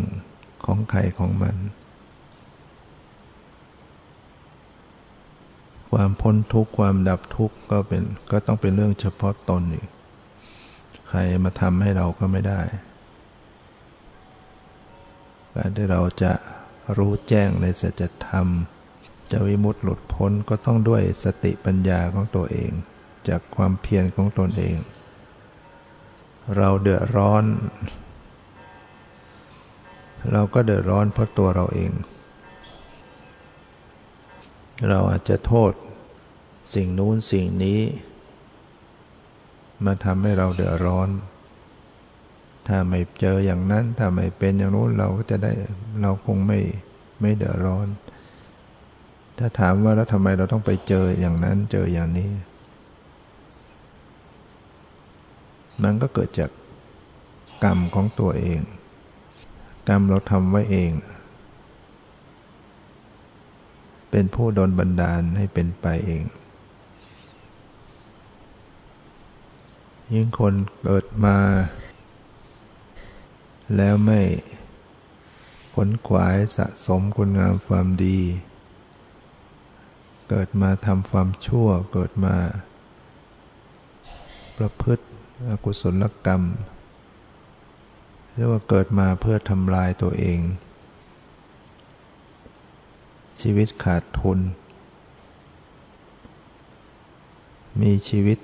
[0.64, 1.56] ของใครของมัน
[5.90, 9.88] ความพ้นทุกข์ความดับทุกข์ก็เป็นก็ต้องเป็นเรื่องเฉพาะตนอีก
[11.08, 12.60] ใครมาทำให้เราก็ไม่ได้
[15.54, 16.32] การที่เราจะ
[16.96, 18.46] รู้แจ้งในสัจธรรม
[19.30, 22.72] จะวิมุตติหลุดพ้นก็ต้องด้วยสติปัญญาของตัวเอง
[23.28, 24.76] จากความเพียรของตนเอง
[26.56, 27.44] เราเดือดร้อน
[30.32, 31.92] เราก็เดือดร้อนเพราะตัวเราเอง
[34.88, 35.72] เราอาจจะโทษ
[36.74, 37.80] สิ่งนู้นสิ่งนี้
[39.84, 41.08] มาทำให้เราเดือดร้อน
[42.68, 45.52] ถ้าไม่เจออย่างนั้น ถ้าไม่เป็นอย่างนู้นเราก็จะได้
[46.02, 46.60] เราคงไม่
[47.20, 47.86] ไม่เดือดร้อน
[49.38, 52.30] ถ้าถามว่าแล้วทำไมเราต้องไปเจออย่างนั้นเจออย่างนี้
[55.82, 56.50] มันก็เกิดจาก
[57.64, 58.60] กรรมของตัวเอง
[59.88, 60.90] กรรมเราทำไว้เอง
[64.10, 66.22] เป็นผู้โดนบันดาลให้เป็นไปเอง
[70.14, 71.36] ยิ่งคนเกิดมา
[73.76, 74.20] แล้วไม่
[75.74, 78.18] ผลขวายสะสมคุณงามความดี
[80.28, 82.36] เกิดมาทำความชั่วเกิดมา
[84.56, 85.04] ประพฤติ
[85.48, 86.42] อกุศลกรรม
[88.34, 90.40] เรียกว่าเกิดมาเพื่อทำลายตัวเอง
[93.40, 94.38] ชีวิตขาดทุน
[97.80, 98.38] มีชีวิต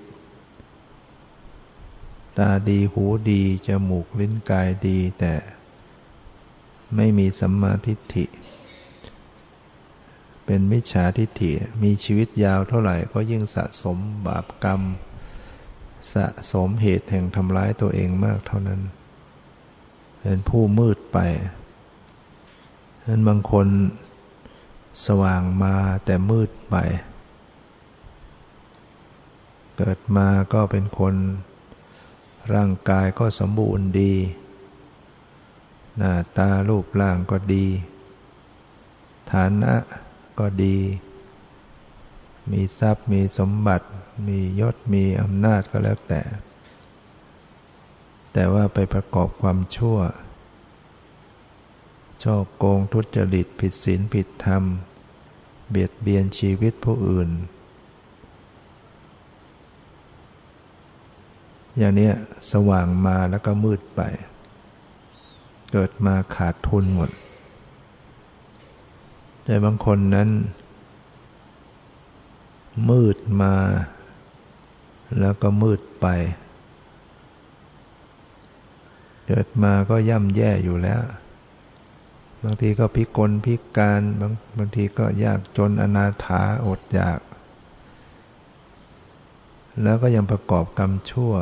[2.38, 5.34] ตาดีหูดีจมูกลิ้นกายดี แต่
[6.96, 8.26] ไม่มีสัมมาทิฏฐิ
[10.44, 14.80] เป็นมิจฉาทิฏฐิมีชีวิตยาวเท่าไหร่ก็ยิ่งสะสมบาปกรรม
[16.14, 18.80] สะสมเหตุแห่งทำร้ายตัวเองมากเท่านั้น
[20.20, 21.18] เป็นผู้มืดไป
[23.00, 23.68] ฉะนั้นบางคน
[25.06, 26.76] สว่างมาแต่มืดไป
[29.76, 31.14] เกิดมาก็เป็นคน
[32.52, 34.14] ร่างกายก็สมบูรณ์ดี
[35.96, 37.66] หน้าตารูปร่างก็ดี
[39.32, 39.74] ฐานะ
[40.38, 40.76] ก็ดี
[42.50, 43.86] มีทรัพย์มีสมบัติ
[44.26, 46.22] มียศมีอำนาจก็แล้วแต่
[48.32, 49.98] แต่ว่าไปประกอบความชั่ว
[52.22, 54.62] ช่อโกงทุจริตผิดศีลผิดธรรม
[55.70, 57.30] เบียดเบียนชีวิตผู้อื่น
[61.78, 62.10] อย่างนี้
[62.52, 64.00] สว่างมาแล้วก็มืดไป
[65.72, 67.10] เกิดมาขาดทุนหมด
[69.44, 70.28] แต่บางคนนั้น
[72.90, 73.54] มืดมา
[75.20, 76.06] แล้วก็มืดไป
[79.26, 81.02] เกิดมาก็ย่ำแย่อยู่แล้ว
[82.44, 87.20] บางทีก็พิกลพิการบางบางทีก็ยากจนอนาถาอดอยาก
[89.82, 91.32] แล้วก็ยังประกอบกรรมชั่ว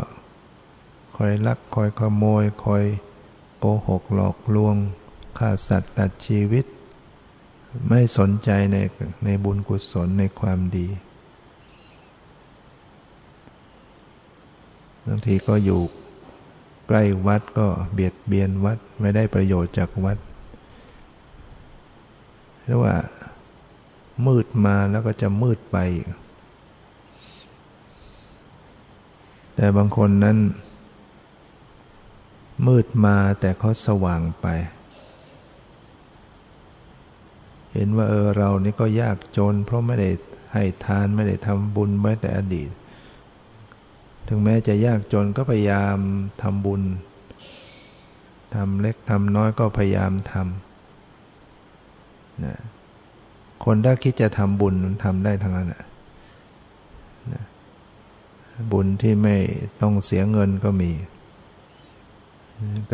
[1.17, 2.85] คอยลักคอยขโมยคอย
[3.59, 4.77] โกหกหลอกลวง
[5.39, 6.65] ฆ่าสัตว์ตัดชีวิต
[7.89, 8.77] ไม่สนใจใน
[9.25, 10.87] ในบุญกุศลในความดี
[15.07, 15.81] บางทีก็อยู่
[16.89, 20.19] ใกล้วัดก็เบียดเบียนวัดไม่ได้ประโยชน์จากวัด
[22.65, 22.97] เรียกว่า
[24.27, 25.77] มืดมาแล้วก็จะมืดไป
[29.55, 30.37] แต่บางคนนั้น
[32.67, 34.47] มืดมาแต่เขาสว่างไป
[37.73, 40.11] เห็นว่าเออเรานี่ก็ยากจน เพราะไม่ได้
[40.53, 42.71] ให้ทานไม่ได้ทำบุญไว้แต่อดีต
[44.29, 45.99] ถึงแม้จะยากจนก็พยายาม
[46.43, 46.83] ทำบุญ
[48.55, 52.57] ทำเล็กทำน้อยก็พยายามทำนะ
[53.65, 55.85] คนถ้าคิดจะทำบุญทำได้ทั้งนั้นนะ
[58.73, 59.37] บุญที่ไม่
[59.81, 60.91] ต้องเสียเงินก็มี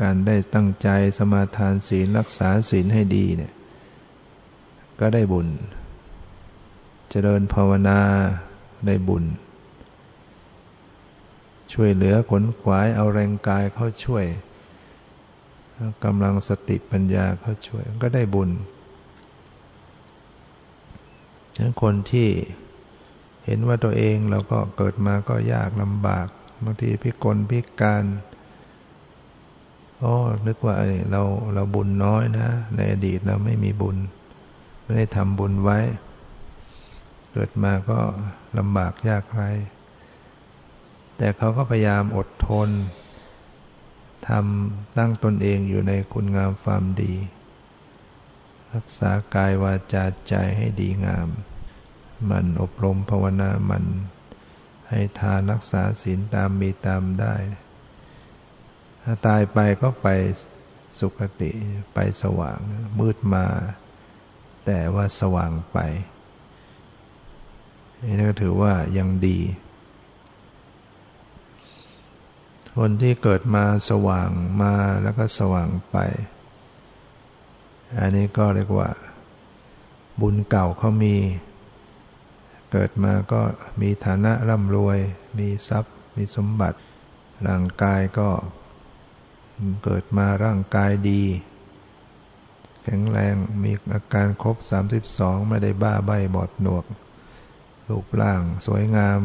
[0.01, 3.53] การได้ตั้งใจสมาทานศีลรักษาศีลให้ดีเนี่ย
[5.01, 5.49] ก็ได้บุญ
[7.11, 8.01] เจริญภาวนา
[8.87, 9.25] ได้บุญ
[11.73, 14.25] ช่วยเหลือขนขวายเอาแรงกายเข้าช่วย
[16.05, 18.51] กำลังสติปัญญาเข้าช่วยก็ได้บุญ
[21.55, 22.29] ฉะนั้นคนที่
[23.45, 26.27] เห็นว่าตัวเองเราก็เกิดมาก็ยากลำบาก
[26.65, 28.05] บางทีพิกลพิการ
[30.03, 30.15] อ๋อ
[30.47, 30.75] นึกว่า
[31.11, 31.23] เรา
[31.55, 33.97] เราบุญน้อยนะ ในอดีตเราไม่มีบุญ
[34.83, 35.79] ไม่ได้ทำบุญไว้
[37.33, 37.99] เกิดมาก็
[38.59, 39.43] ลำบากยากไร
[41.17, 42.69] แต่เขาก็พยายามอดทน
[44.29, 47.15] ทำตั้งตนเองอยู่ในคุณงามความดี
[48.75, 51.29] รักษากายวาจาใจให้ดีงาม
[52.31, 53.85] มันอบรมภาวนามัน
[54.89, 57.35] ให้ทานรักษาศีลตามมีตามได้
[59.11, 60.09] ถ้าตายไปก็ไป
[60.99, 61.51] สุคติ
[61.95, 62.59] ไปสว่าง
[62.99, 63.47] มืดมา
[64.67, 65.79] แต่ว่าสว่างไป
[68.19, 69.39] นี่ก็ถือว่ายังดี
[72.77, 74.31] คนที่เกิดมาสว่าง
[74.63, 75.97] มาแล้วก็สว่างไป
[77.99, 78.91] อันนี้ก็เรียกว่า
[80.21, 81.17] บุญเก่าเขามี
[82.73, 83.41] เกิดมาก็
[83.81, 84.99] มีฐานะร่ำรวย
[85.39, 86.79] มีทรัพย์ มีสมบัติ
[87.47, 88.29] ร่างกายก็
[89.85, 91.23] เกิดมาร่างกายดี
[92.83, 94.57] แข็งแรงมีอาการครบ
[95.05, 96.85] 32 ไม่ได้บ้าใบบอดหนวก
[97.89, 99.21] รูปร่างสวยงาม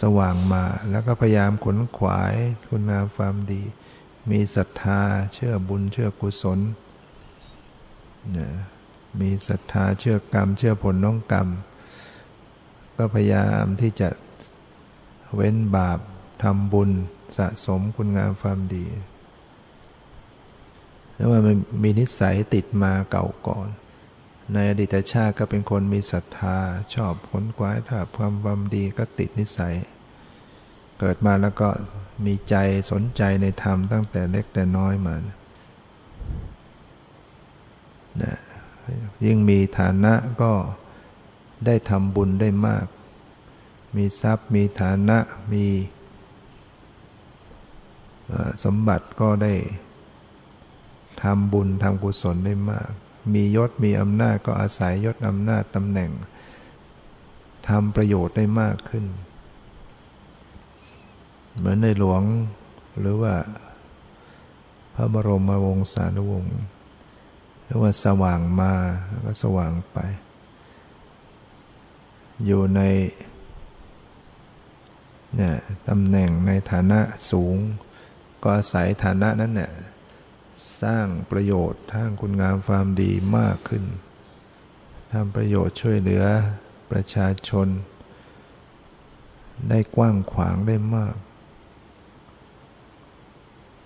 [0.00, 2.34] สว่างมาแล้วก็พยายามขนขวาย
[2.68, 3.62] คุณงามความดี
[4.30, 5.02] มีศรัทธา
[5.34, 6.60] เชื่อบุญเชื่อกุศล
[9.20, 11.48] มีศรัทธาเชื่อกรรม เชื่อผลน้องกรรม
[12.96, 14.08] ก็พยายามที่จะ
[15.34, 15.98] เว้นบาป
[16.42, 16.90] ทำบุญ
[17.36, 18.86] สะสมคุณงามความดี
[21.14, 23.68] แล้วว่ามันมีนิสัยติดมาเก่าก่อน
[24.52, 26.58] ในอดีตชาติก็เป็นคนมีศรัทธา
[26.94, 29.74] ชอบผลกวายถ้าความความดีก็ติดนิสัย
[30.98, 31.68] เกิดมาแล้วก็
[32.26, 32.54] มีใจ
[32.90, 35.14] สนใจในธรรมตั้งแต่เล็กแต่น้อยมา
[38.22, 38.36] นะ
[39.24, 40.52] ยิ่งมีฐานะก็
[41.66, 42.86] ได้ทำบุญได้มาก
[43.96, 45.18] มีทรัพย์มีฐานะ
[45.52, 45.66] มี
[48.64, 49.54] สมบัติก็ได้
[51.22, 52.90] ทำบุญทำกุศลได้มาก
[53.32, 56.10] มียศมีอำนาจก็อาศัยยศอำนาจตำแหน่ง
[57.68, 59.04] ทำประโยชน์ได้มากขึ้น
[61.56, 62.22] เหมือนในหลวง
[63.00, 63.34] หรือว่า
[64.94, 66.56] พระบรมวงศานุวงศ์
[67.64, 68.72] เรียกว่าสว่างมา
[69.08, 69.98] แล้วก็สว่างไป
[72.44, 72.80] อยู่ใน
[75.36, 75.54] เนี่ย
[75.88, 77.00] ตำแหน่งในฐานะ
[77.30, 77.56] สูง
[78.48, 79.72] ก็อาศัยฐานะนั้นเนี่ย
[80.82, 83.84] สร้างประโยชน์ทางคุณงามความดีมากขึ้น
[85.12, 86.24] ทำประโยชน์ช่วยเหลือ
[86.90, 87.68] ประชาชน
[89.68, 91.14] ได้กว้างขวางได้มาก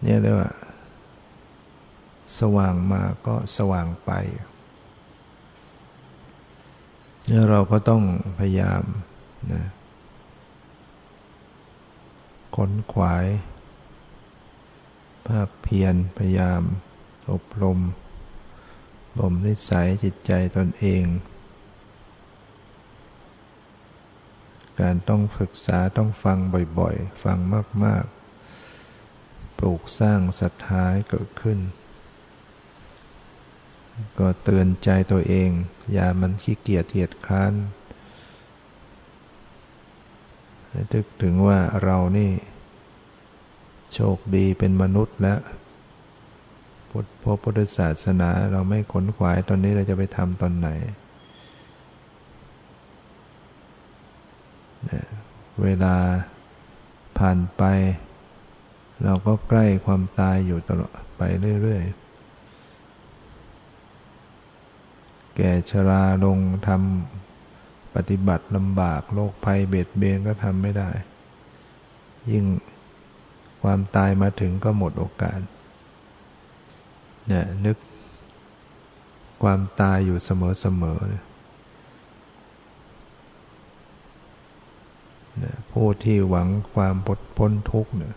[0.02, 0.52] เนี่ยเรียกว่า
[2.38, 4.10] สว่างมาก็สว่างไป
[7.26, 8.02] เนี่ยเราก็ต้อง
[8.38, 8.82] พยายาม
[9.52, 9.64] นะ
[12.56, 13.26] ขนขวาย
[15.30, 16.62] ภาคเพียรพยายาม
[17.32, 17.78] อบรม
[19.18, 21.04] บ่มนิสัยจิตใจตนเอง
[24.80, 26.38] การต้องฝึกษาต้องฟัง
[26.78, 27.38] บ่อยๆ ฟัง
[27.84, 31.58] มากๆ ปลูกสร้างศรัทธาให้เกิดขึ้น
[34.18, 35.50] ก็เตือนใจตัวเอง
[35.92, 37.52] อย่ามันขี้เกียจเกียจคร้าน
[40.92, 42.30] นึกถึงว่าเรานี่
[44.00, 45.40] ชคดีเป็นมนุษย์แล้ว
[47.22, 50.68] พระพุทธศาสนาเราไม่ขนขวายตอนนี้เราจะไปทำตอนไหน
[55.62, 55.94] เวลา
[57.18, 57.62] ผ่านไป
[59.04, 61.22] เราก็ใกล้ความตายอยู่ตลอดไป
[61.62, 61.94] เรื่อยๆ
[65.36, 66.38] แก่ชราลง
[66.68, 70.90] ทำปฏิบัติลำบากโรคภัยเบียดเบียนก็ทำไม่ได้
[72.30, 72.44] ยิ่ง
[73.62, 75.40] ความตายมาถึงก็หมดโอกาส
[77.28, 77.76] เนี่ยนึก
[79.42, 80.30] ความตายอยู่เส
[80.82, 81.24] มอๆเนี่ย
[85.72, 88.14] ผู้ที่หวังความปลดพ้นทุกข์เนี่ย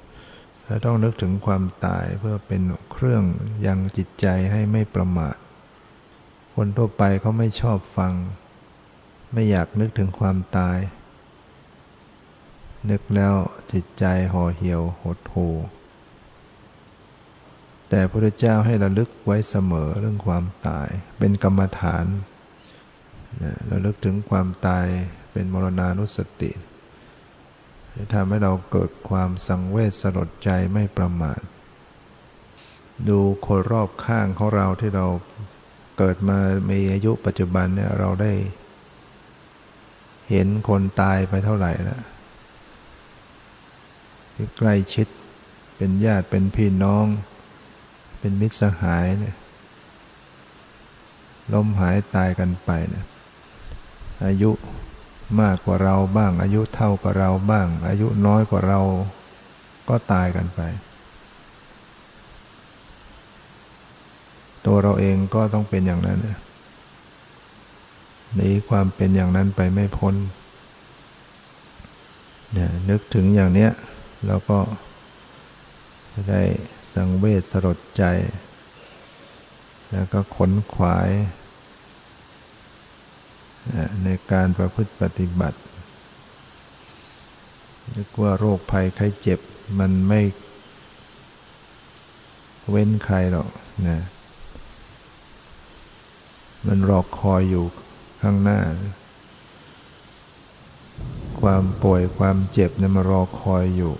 [0.85, 3.23] ต้องนึกถึงความตายเพื่อเป็นเครื่อง
[3.65, 5.35] ยังจิตใจให้ไม่ประมาท
[6.55, 8.13] คนทั่วไปเขาไม่ชอบฟัง
[9.33, 10.77] ไม่อยากนึกถึงความตาย
[12.89, 13.33] นึกแล้ว
[13.71, 15.55] จิตใจห่อเหี่ยวหดหู่
[17.89, 22.05] แต่พระเจ้าให้ระลึกไว้เสมอเรื่องความตาย เป็นกรรมฐาน
[23.71, 24.85] ระลึกถึงความตาย
[25.31, 26.51] เป็นมรณานุสติ
[28.13, 31.41] ทำให้เราเกิดความสังเวชสลดใจไม่ประมาท
[33.09, 35.05] ดูคนรอบข้างของเราที่เรา
[35.97, 38.33] เกิดมามีอายุปัจจุบันเนี่ยเราได้
[40.29, 42.01] เห็นคนตายไปเท่าไหร่แล้ว
[44.33, 45.07] ที่ใกล้ชิด
[45.75, 47.05] เป็นญาติเป็นพี่น้อง
[48.19, 49.35] เป็นมิตรสหายเนี่ย
[51.53, 53.05] ล้มหายตายกันไปเนี่ย
[54.25, 54.51] อายุ
[55.41, 58.81] มากกว่าเราบ้าง อายุเท่ากับเราบ้าง อายุน้อยกว่าเรา
[59.89, 60.61] ก็ตายกันไป
[64.65, 66.19] ตัวเราเองก็ต้องเป็นอย่างนั้น
[68.35, 70.15] หนีความเป็นอย่างนั้นไปไม่พ้น
[72.53, 73.71] เนี่ยนึกถึงอย่างเนี้ย
[74.27, 74.59] แล้วก็
[76.29, 76.41] ได้
[76.93, 78.03] สังเวชสลดใจ
[79.91, 81.09] แล้วก็ขนขวาย
[84.03, 85.59] ในการประพฤติปฏิบัติ
[87.95, 89.39] นึกว่าโรคภัยไข้เจ็บ
[89.79, 90.21] มันไม่
[92.69, 93.49] เว้นใครหรอก
[93.87, 93.99] นะ
[96.67, 97.65] มันรอคอยอยู่
[98.21, 98.59] ข้างหน้า
[101.41, 103.93] ความป่วยความเจ็บเนี่ยมารอคอยอยู่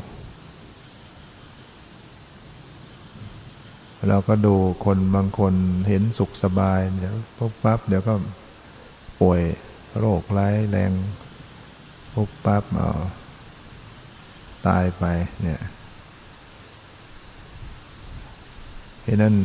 [4.10, 5.54] เราก็ดูคนบางคน
[5.88, 8.14] เห็นสุขสบายเดี๋ยวปุ๊บปั๊บเดี๋ยวก็
[9.22, 9.41] ป่วย
[9.97, 10.91] โรคร้ายแรง
[12.14, 12.91] ปุ๊บปั๊บเอา
[14.68, 15.06] ตายไป
[15.41, 15.62] เนี่ย
[19.01, 19.36] เพราะนั้น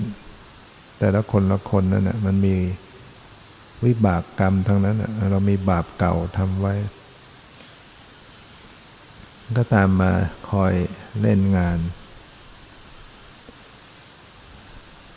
[0.98, 2.56] แต่ละคนละคนนั่นนะมันมี
[3.84, 4.96] วิบากกรรมทั้งนั้น
[5.30, 6.74] เรามีบาปเก่าทำไว้
[9.56, 10.12] ก็ตามมา
[10.50, 10.74] คอย
[11.20, 11.78] เล่นงาน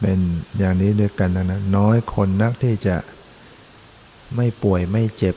[0.02, 0.20] เป็น
[0.58, 2.96] อย่างนี้ด้วยกันนะ น้อยคนนักที่จะ
[4.36, 5.36] ไม่ป่วยไม่เจ็บ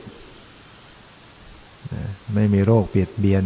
[2.33, 3.43] ไม่มีโรคเบียดเบียน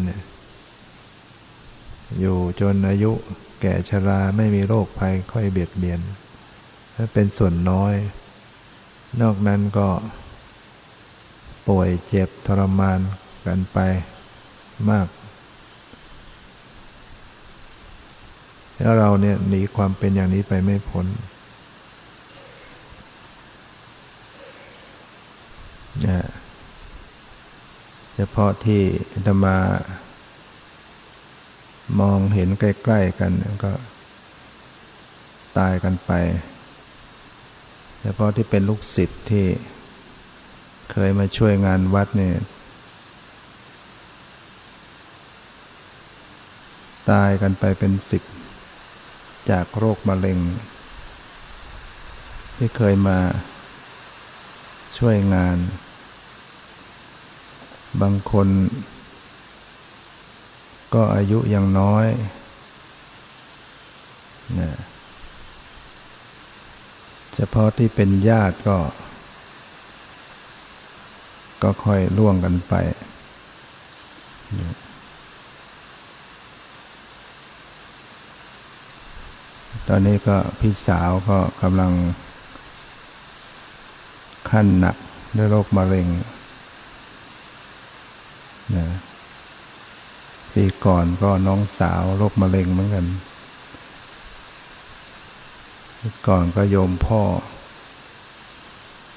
[2.19, 3.11] อยู่จนอายุ
[3.61, 5.99] แก่ชราไม่มีโรคภัยค่อยเบียดเบียน
[6.95, 7.95] ถ้าเป็นส่วนน้อย
[9.21, 9.87] นอกนั้นก็
[11.69, 12.99] ป่วยเจ็บทรมาน
[13.45, 13.77] กันไป
[14.89, 15.07] มาก
[18.79, 21.05] แล้วเราเนี่ยหนีความเป็นอย่างนี้ไปไม่พ้น
[26.07, 26.27] นะ
[28.15, 28.81] เฉพาะที่
[29.27, 29.57] ธรรมา
[31.99, 33.31] มองเห็นใกล้ๆกัน
[33.63, 33.71] ก็
[35.57, 36.11] ตายกันไป
[38.01, 39.45] เฉพาะที่เป็นลูกศิษย์ที่
[40.91, 42.35] เคยมาช่วยงานวัดเนี่ย
[47.11, 48.23] ตายกันไปเป็นสิบ
[49.49, 50.39] จากโรคมะเร็ง
[52.55, 53.19] ที่เคยมา
[54.97, 55.57] ช่วยงาน
[58.01, 58.47] บางคน
[60.93, 62.07] ก็อายุยังน้อย
[64.59, 64.71] นะ
[67.35, 68.77] เฉพาะที่เป็นญาติก็
[71.63, 72.73] ก็ค่อยล่วงกันไป
[74.59, 74.61] น
[79.91, 81.91] ตอนนี้ก็พี่สาวก็กำลัง
[84.49, 84.97] ขั้นหนัก
[85.37, 86.07] ด้วยโรคมะเร็ง
[88.75, 88.87] นะ
[90.53, 93.05] ปีก่อนก็น้องสาวโรคมะเร็งเหมือนกัน
[96.27, 97.21] ก่อนก็โยมพ่อ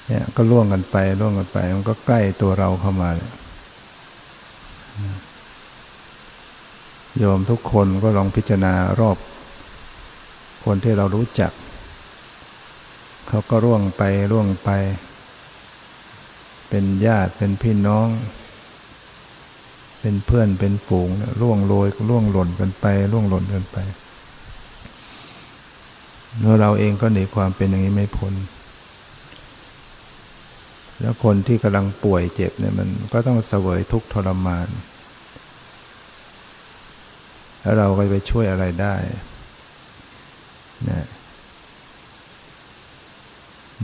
[0.07, 3.33] เนี่ยก็ล่วงกันไปล่วงกันไป มันก็ใกล้ตัวเราเข้ามาเนี่ย
[7.17, 9.17] โยมทุกคนก็ลองพิจารณารอบ
[10.65, 11.51] คนที่เรารู้จัก
[13.27, 14.69] เขาก็ร่วงไปร่วงไป
[16.69, 18.07] เป็นญาติเป็นพี่น้อง
[20.01, 21.09] เป็นเพื่อนเป็นฝูง
[21.41, 23.77] ร่วงโรยร่วงหล่นกันไป ร่วงหล่นกันไป
[26.39, 28.33] เมื่อเราเองก็หนีความเป็นอย่างนี้ไม่พ้น
[31.01, 34.67] แล้วคนที่กำลังป่วยเจ็บเนี่ยมันก็ต้องเสวยทุกข์ทรมาน
[37.61, 38.95] แล้วเราก็ไปช่วยอะไรได้
[40.89, 41.07] นะ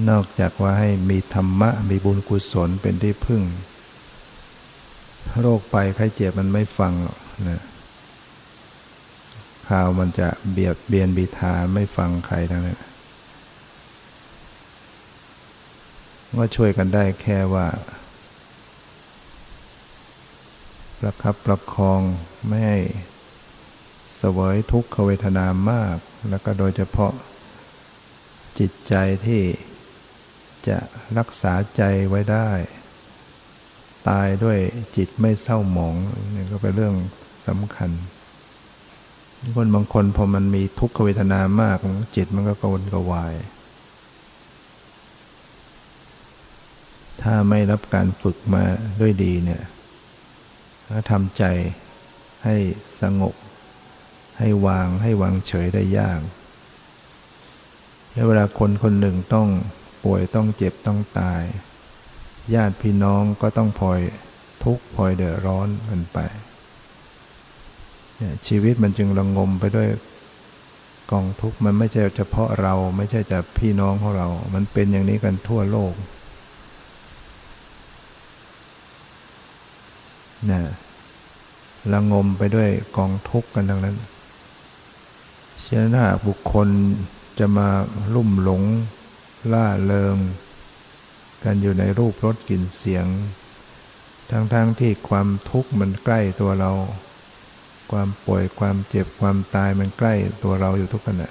[0.10, 3.42] นอกจากว่าให้มีธรรมะ มีบุญกุศลเป็นที่พึ่ง
[5.40, 7.20] โรคไปไข้เจ็บมันไม่ฟังหรอก
[7.50, 7.62] นะ
[9.68, 12.80] ข่าวมันจะเบียดเบียนบีทาไม่ฟังใครทั้งนั้น
[16.38, 17.68] ก็ช่วยกันได้แค่ว่า
[21.00, 22.02] ประคับประคอง
[22.48, 22.80] ไม่ให้
[24.16, 25.98] เสวยทุกขเวทนามาก
[26.30, 27.14] แล้วก็โดยเฉพาะ
[28.60, 28.94] จิตใจ
[29.26, 29.42] ที่
[30.68, 30.78] จะ
[31.18, 32.50] รักษาใจไว้ได้
[34.10, 34.58] ตายด้วย
[34.96, 35.96] จิตไม่เศร้าหมอง
[36.36, 36.96] นี่ก็เป็นเรื่อง
[37.48, 37.90] สำคัญ
[39.56, 41.78] คนบางคนพอมันมีทุกขเวทนามาก
[42.16, 43.34] จิตมันก็กวนกวาย
[47.22, 48.64] ถ้าไม่รับการฝึกมา
[49.00, 49.64] ด้วยดีเนี่ย
[50.90, 51.44] ถ้าทำใจ
[52.44, 52.56] ให้
[53.02, 53.36] สงบ
[54.40, 56.22] ให้วางให้วางเฉยได้ยาก
[58.14, 59.48] แล้วเวลาคนคนหนึ่งต้อง
[60.04, 61.44] ป่วยต้องเจ็บต้องตาย
[62.54, 64.00] ญาติพี่น้องก็ต้องพลอย
[64.64, 66.20] ทุกข์พลอยเดือดร้อนกันไป
[68.48, 69.88] ชีวิตมันจึงระงมไปด้วย
[71.12, 75.94] กองทุกข์มันไม่ใช่เฉพาะเราไม่ใช่แต่พี่น้องของเรา มันเป็นอย่างนี้กันทั่วโลก
[80.52, 80.62] นะ
[81.94, 83.96] ระงมไปด้วยกองทุกข์กันทั้งนั้น
[85.66, 86.68] ฉะนั้นถ้าบุคคล
[87.40, 87.70] จะมา
[88.16, 88.64] ลุ่มหลง
[89.54, 90.18] ล่าเริง
[91.44, 93.06] กันอยู่ในรูปรสกลิ่นเสียง
[94.32, 96.72] ทั้งๆทที่ความทุกข์มันใกล้ตัวเรา
[97.92, 101.30] ความป่วยความเจ็บความตายมันใกล้ตัวเราอยู่ทุกขณะ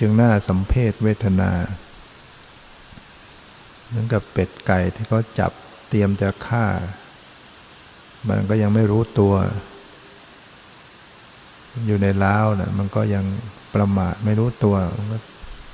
[0.00, 1.50] จึงน่าสัมเพศเวทนา
[3.86, 5.52] เหมือนกับเป็ดไก่ที่เขาจับ
[5.88, 6.66] เตรียมจะฆ่า
[8.28, 9.34] มันก็ยังไม่รู้ตัว
[11.84, 13.24] อยู่ในล้าวนะมันก็ยัง
[13.74, 14.76] ประมาทไม่รู้ตัว
[15.12, 15.18] ก็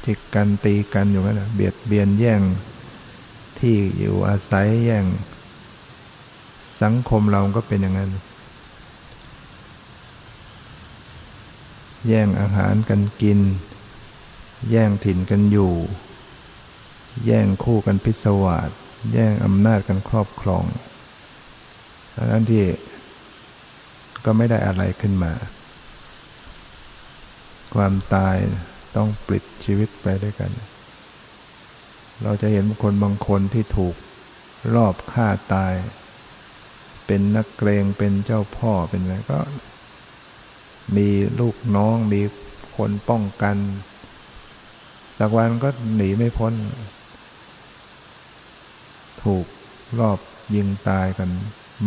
[0.04, 2.40] จิกกันตีกันอยู่นั่นนะเบียดเบียนแย่ง
[3.58, 5.04] ที่อยู่อาศัยแย่ง
[6.82, 8.10] สังคมเราก็เป็นอย่างนั้น
[12.08, 13.40] แย่งอาหารกันกิน
[14.70, 15.72] แย่งถิ่นกันอยู่
[17.26, 18.70] แย่งคู่กันพิศวาส
[19.12, 20.64] แย่งอำนาจกันครอบครอง
[22.16, 22.64] ดังนั้นที่
[24.24, 25.32] ก็ไม่ได้อะไรขึ้นมา
[27.74, 28.36] ความตาย
[28.96, 30.50] ต้องปลิดชีวิตไปด้วยกัน
[32.22, 33.96] เราจะเห็นคนบางคนที่ถูก
[34.74, 35.74] รอบฆ่าตาย
[37.06, 39.38] เป็นนักเกรงเป็นเจ้าพ่อเป็นอะไรก็
[40.96, 41.08] มี
[41.40, 42.22] ลูกน้องมี
[42.76, 43.56] คนป้องกัน
[45.18, 46.54] สักวันก็หนีไม่พ้น
[49.22, 49.46] ถูก
[49.98, 50.18] รอบ
[50.54, 51.30] ยิงตายกัน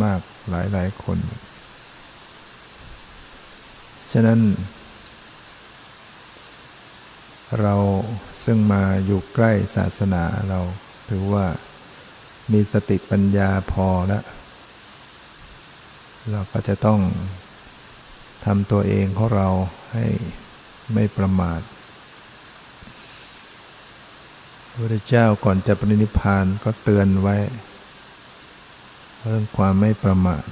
[0.02, 0.20] มาก
[0.50, 1.18] หลายหลายคน
[4.12, 4.40] ฉะนั้น
[7.62, 7.74] เรา
[8.44, 10.60] ซึ่งมาอยู่ใกล้ศาสนาเรา
[11.08, 11.46] ถือว่า
[12.52, 14.24] มีสติปัญญาพอแล้ว
[16.30, 17.00] เราก็จะต้อง
[18.44, 19.48] ทำตัวเองของเรา
[19.92, 20.06] ให้
[20.94, 21.60] ไม่ประมาท
[24.68, 27.36] พระพุทธเจ้าก่อนจะปรินิพพานก็เตือนไว้
[29.22, 30.44] เรื่องความไม่ประมาท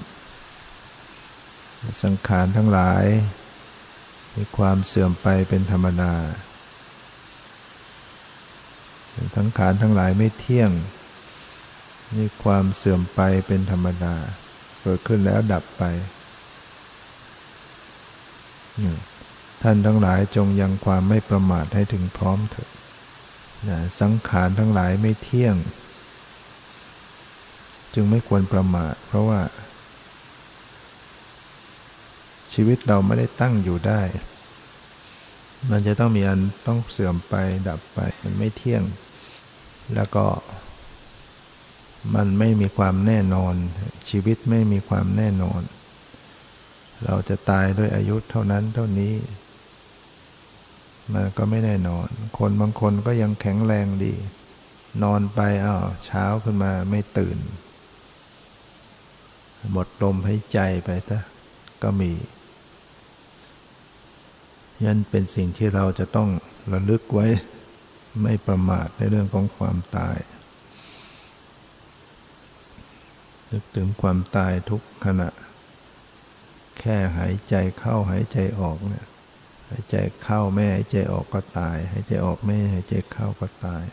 [2.03, 3.05] สังขารทั้งหลาย
[4.37, 6.15] มีความเสื่อมไปเป็นธรรมดา
[9.37, 10.71] ทั้งขานทั้งหลายไม่เที่ยง
[12.17, 14.17] มีความเสื่อมไปเป็นธรรมดา
[14.83, 15.83] เกิดขึ้นแล้วดับไป
[19.63, 22.71] ท่านทั้งหลายจงยังความไม่ประมาทให้ถึงพร้อมเถิด
[24.01, 25.57] สังขารทั้งหลายไม่เที่ยง
[27.95, 29.41] จึงไม่ควรประมาท เพราะว่า
[32.53, 34.01] ชีวิตเราไม่ได้ตั้งอยู่ได้
[35.71, 37.35] มันจะต้องมีอันต้องเสื่อมไป
[37.69, 38.83] ดับไป มันไม่เที่ยง
[39.95, 40.27] แล้วก็
[42.15, 43.55] มันไม่มีความแน่นอน
[44.09, 45.63] ชีวิตไม่มีความแน่นอน
[47.05, 49.15] เราจะตายด้วยอายุเท่านั้นเท่านี้
[51.13, 52.09] มันก็ไม่แน่นอน
[52.39, 54.15] คนบางคนก็ยังแข็งแรงดี
[55.03, 57.39] นอนไปอ้าวเช้าขึ้นมาไม่ตื่น
[59.73, 61.19] หมดลมหายใจไปซะ
[61.83, 62.13] ก็มี
[64.85, 66.29] ยันเป็นสิ่งที่เราจะต้อง
[66.73, 67.27] ระลึกไว้
[68.23, 70.19] ไม่ประมาทในเรื่องของความตาย
[73.51, 75.29] นึกถึงความตายทุกขณะ
[76.79, 79.07] แค่หายใจเข้าหายใจออกเนี่ย
[79.69, 83.85] หายใจเข้าไม่หายใจออกก็ตาย หายใจออกไม่หายใจเข้าก็ตาย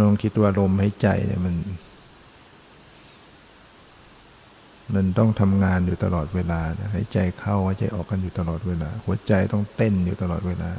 [0.00, 1.54] ลองคิดว่าลมหายใจเนี่ยมัน
[4.94, 6.60] มันต้องทำงานอยู่ตลอดเวลา
[6.94, 10.70] หายใจเข้าหายใจออกกันอยู่ตลอดเวลา หัวใจต้องเต้นอยู่ตลอดเวลา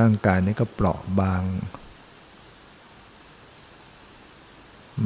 [0.00, 1.42] ร่างกายนี้ก็เปราะบาง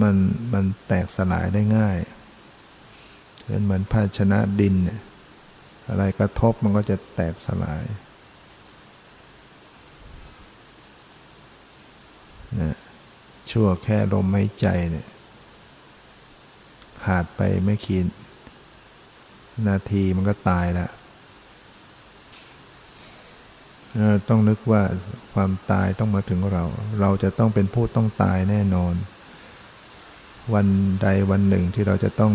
[0.01, 0.17] มัน
[0.53, 1.99] มันแตกสลายได้ง่าย
[3.47, 5.01] เป็นเหมือนภาชนะดินเนี่ย
[5.89, 7.85] อะไรกระทบมันก็จะแตกสลาย
[12.61, 12.77] นะ
[13.51, 15.07] ชั่วแค่ลมหายใจเนี่ย
[17.05, 18.01] ขาดไปไม่กี่
[19.69, 20.91] นาทีมันก็ตายแล้ว
[24.29, 24.83] ต้องนึกว่า
[25.35, 26.65] ความตายต้องมาถึงเรา
[27.01, 28.95] เราจะต้องเป็นผู้ต้องตายแน่นอน
[30.55, 30.67] วัน
[31.03, 32.33] ใดวันหนึ่งที่เราจะต้อง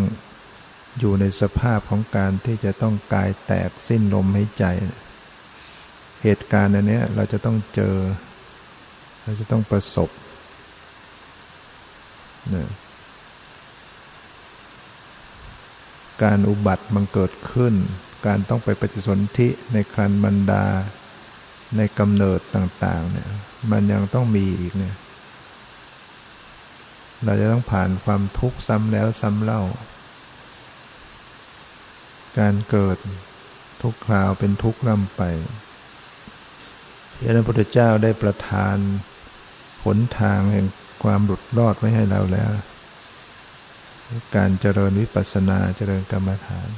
[1.00, 4.66] อยู่ในสภาพของการที่จะต้องกายแตกสิ้นลมหายใจ
[6.24, 7.96] เหตุการณ์อันนี้เราจะต้องเจอ
[9.24, 10.10] เราจะต้องประสบ
[12.54, 12.70] นะ
[16.24, 17.74] การอุบัติมันเกิดขึ้น
[18.26, 20.66] การต้องไปปฏิสนธิในครันบรรดา
[21.78, 23.30] ในกำเนิดต่างๆเนี่ย
[23.72, 24.96] มันยังต้องมีอีกเนี่ย
[27.26, 29.62] เราจะต้องผ่านความทุกข์ซ้ำแล้วซ้ำเล่า
[32.40, 32.98] การเกิด
[33.82, 35.22] ทุกคราวเป็นทุกข์ล่ำไป
[37.36, 38.78] พระพุทธเจ้าได้ประทาน
[39.84, 40.68] หนทางแห่ง
[41.04, 42.52] ความหลุดรอดไว้ให้เราแล้ว
[44.36, 46.70] การเจริญวิปัสสนาเจริญกรรมฐาน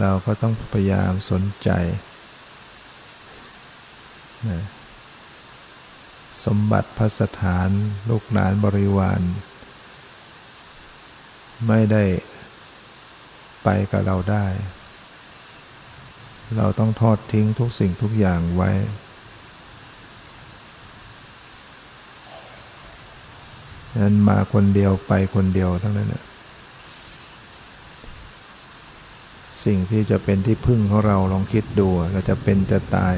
[0.00, 1.70] เราก็ต้องพยายามสนใจ
[6.44, 7.68] สมบัติพัสถาน
[8.10, 9.20] ลูกหลานบริวาร
[11.68, 12.04] ไม่ได้
[13.64, 14.46] ไปกับเราได้
[16.56, 18.70] เราต้องทอดทิ้งทุกสิ่งทุกอย่างไว้
[24.02, 26.24] นั้นมาคนเดียวไปคนเดียวทั้งนั้นนะ
[29.64, 33.16] สิ่งที่จะเป็นที่พึ่งของเราลองคิดดูเราจะเป็นจะตาย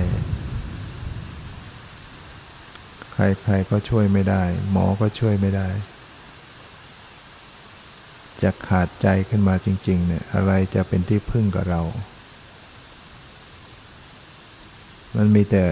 [3.12, 5.68] ใครๆก็ช่วยไม่ได้ หมอก็ช่วยไม่ได้
[8.42, 11.82] จะขาดใจขึ้นมาจริง ๆ เนี่ย อะไรจะเป็นที่พึ่งกับเรา
[15.16, 15.64] มันมีแต่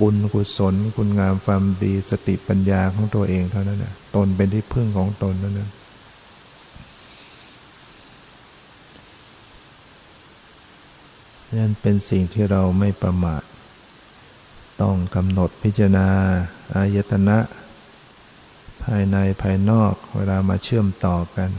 [0.00, 5.60] บุญกุศล คุณงามความดีสติปัญญาของตัวเองเท่านั้นนะตนเป็นที่พึ่งของตนนั่นน
[11.58, 13.42] นั่นเป็นสิ่งที่เราไม่ประมาท
[14.82, 16.08] ต้องกำหนดพิจารณา
[16.74, 17.38] อายตนะ
[18.82, 21.50] ภายในภายนอกเวลามาเชื่อมต่อกัน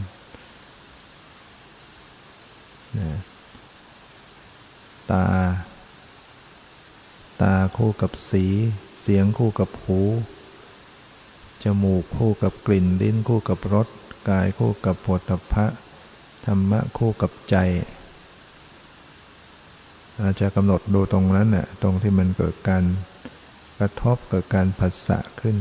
[2.98, 3.10] นะ
[5.10, 5.24] ตา
[7.42, 8.44] ตาคู่กับสี
[9.00, 10.00] เสียงคู่กับหู
[11.62, 13.88] จมูกคู่กับกลิ่น ลิ้นคู่กับรส
[14.28, 15.66] กายคู่กับผลพะ
[16.44, 17.56] ธรรมะคู่กับใจ
[20.20, 22.84] อาจจะกำหนดดูตรงนั้นน่ะตรงที่มันเกิดการ
[23.78, 25.56] กระทบเกับการผัสสะขึ้น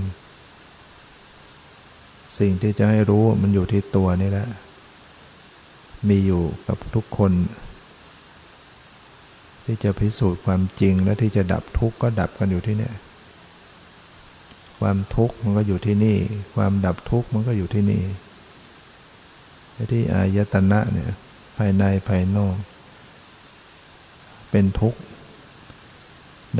[2.39, 4.47] สิ่งที่จะให้รู้มันอยู่ที่ตัวนี่แหละ
[6.07, 7.32] มีอยู่กับทุกคน
[9.70, 12.93] ที่จะพิสูจน์ความจริงและที่จะดับทุกข์ก็ดับกันอยู่ที่เนี่ย
[14.80, 16.18] ความทุกข์มันก็อยู่ที่นี่
[16.55, 18.03] ความดับทุกข์มันก็อยู่ที่นี่
[19.91, 21.11] ที่อายตนะเนี่ย
[21.57, 22.55] ภายในภายนอก
[24.51, 24.99] เป็นทุกข์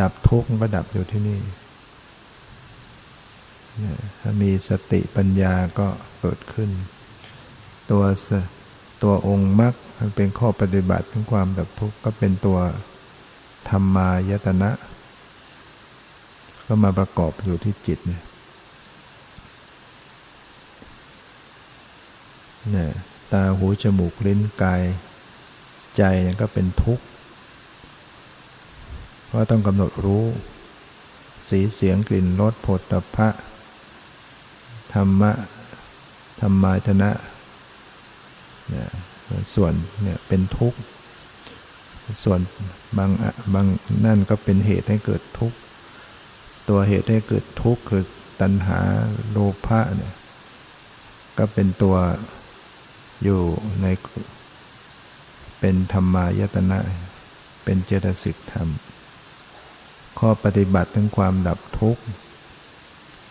[0.02, 1.40] ดับทุกข์มันก็ดับอยู่ที่นี่
[4.20, 5.88] ถ้ามีสติปัญญาก็
[6.20, 6.70] เกิดขึ้น
[7.92, 8.04] ตัว
[9.04, 12.60] ตัวองค์มรรคมันเป็นข้อปฏิบัติของความดับทุกข์ก็เป็นตัว
[13.70, 14.72] ธรรมายตนะ
[16.68, 18.24] ก็มาประกอบอยู่ที่จิตเนี่ย
[22.72, 22.90] เนี่ย
[23.32, 24.84] ตาหูจมูกลิ้นกาย
[25.98, 26.04] ใจ
[26.42, 27.06] ก็เป็นทุกข์
[29.26, 30.26] เพราะต้องกำหนดรู้
[31.50, 33.28] สีเสียงกลิ่นรสผลตภะ
[34.94, 35.32] ธรรมะ
[36.42, 37.12] ธรรมายนะ
[38.70, 38.90] เนี่ย
[39.54, 40.80] ส่วนเนี่ยเป็นทุกข์
[42.24, 42.40] ส่วน
[42.98, 43.12] บาง
[43.54, 43.66] บาง
[44.06, 45.58] นั่นก็เป็นเหตุให้เกิดทุกข์
[46.70, 48.04] ตัวเหตุให้เกิดทุกข์คือ
[48.42, 48.80] ตัณหา
[49.30, 50.14] โลภะเนี่ย
[51.38, 51.96] ก็เป็นตัว
[53.24, 53.42] อยู่
[53.82, 53.88] ใน
[55.60, 56.80] เป็นธรรมายตนะ
[57.64, 58.68] เป็นเจตสิกธรรม
[60.20, 62.04] ข้อปฏิบัติถึงความดับทุกข์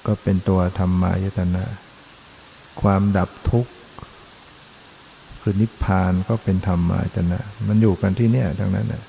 [0.06, 1.64] ก็เป็นตัวธรรมายตนะ
[2.82, 3.70] ความดับทุกข์
[5.48, 9.04] คือนิพพานก็เป็นธรรมายตนะ มันอยู่กันที่เนี่ยดังนั้นนะ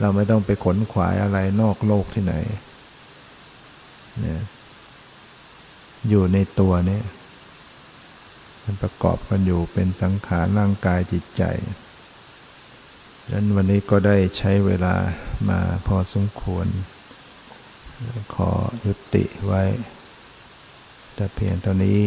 [0.00, 2.34] เราไม่ต้องไปขนขวายอะไรนอกโลกที่ไหน
[4.20, 4.40] เนี่ย
[6.08, 7.00] อยู่ในตัวเนี้
[8.64, 11.42] มันประกอบกันอยู่เป็นสังขารร่างกายจิตใจ
[13.22, 14.94] ดังนั้นวันนี้ก็ได้ใช้เวลา
[15.48, 16.66] มาพอสมควร
[18.34, 18.50] ขอ
[18.84, 19.62] ยุติไว้
[21.14, 22.00] แต่เพียงเท่านี้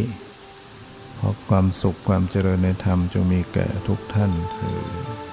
[1.28, 4.72] ขอความสุขความเจริญในธรรมจงมีแก่ทุกท่านเถิ
[5.24, 5.25] ด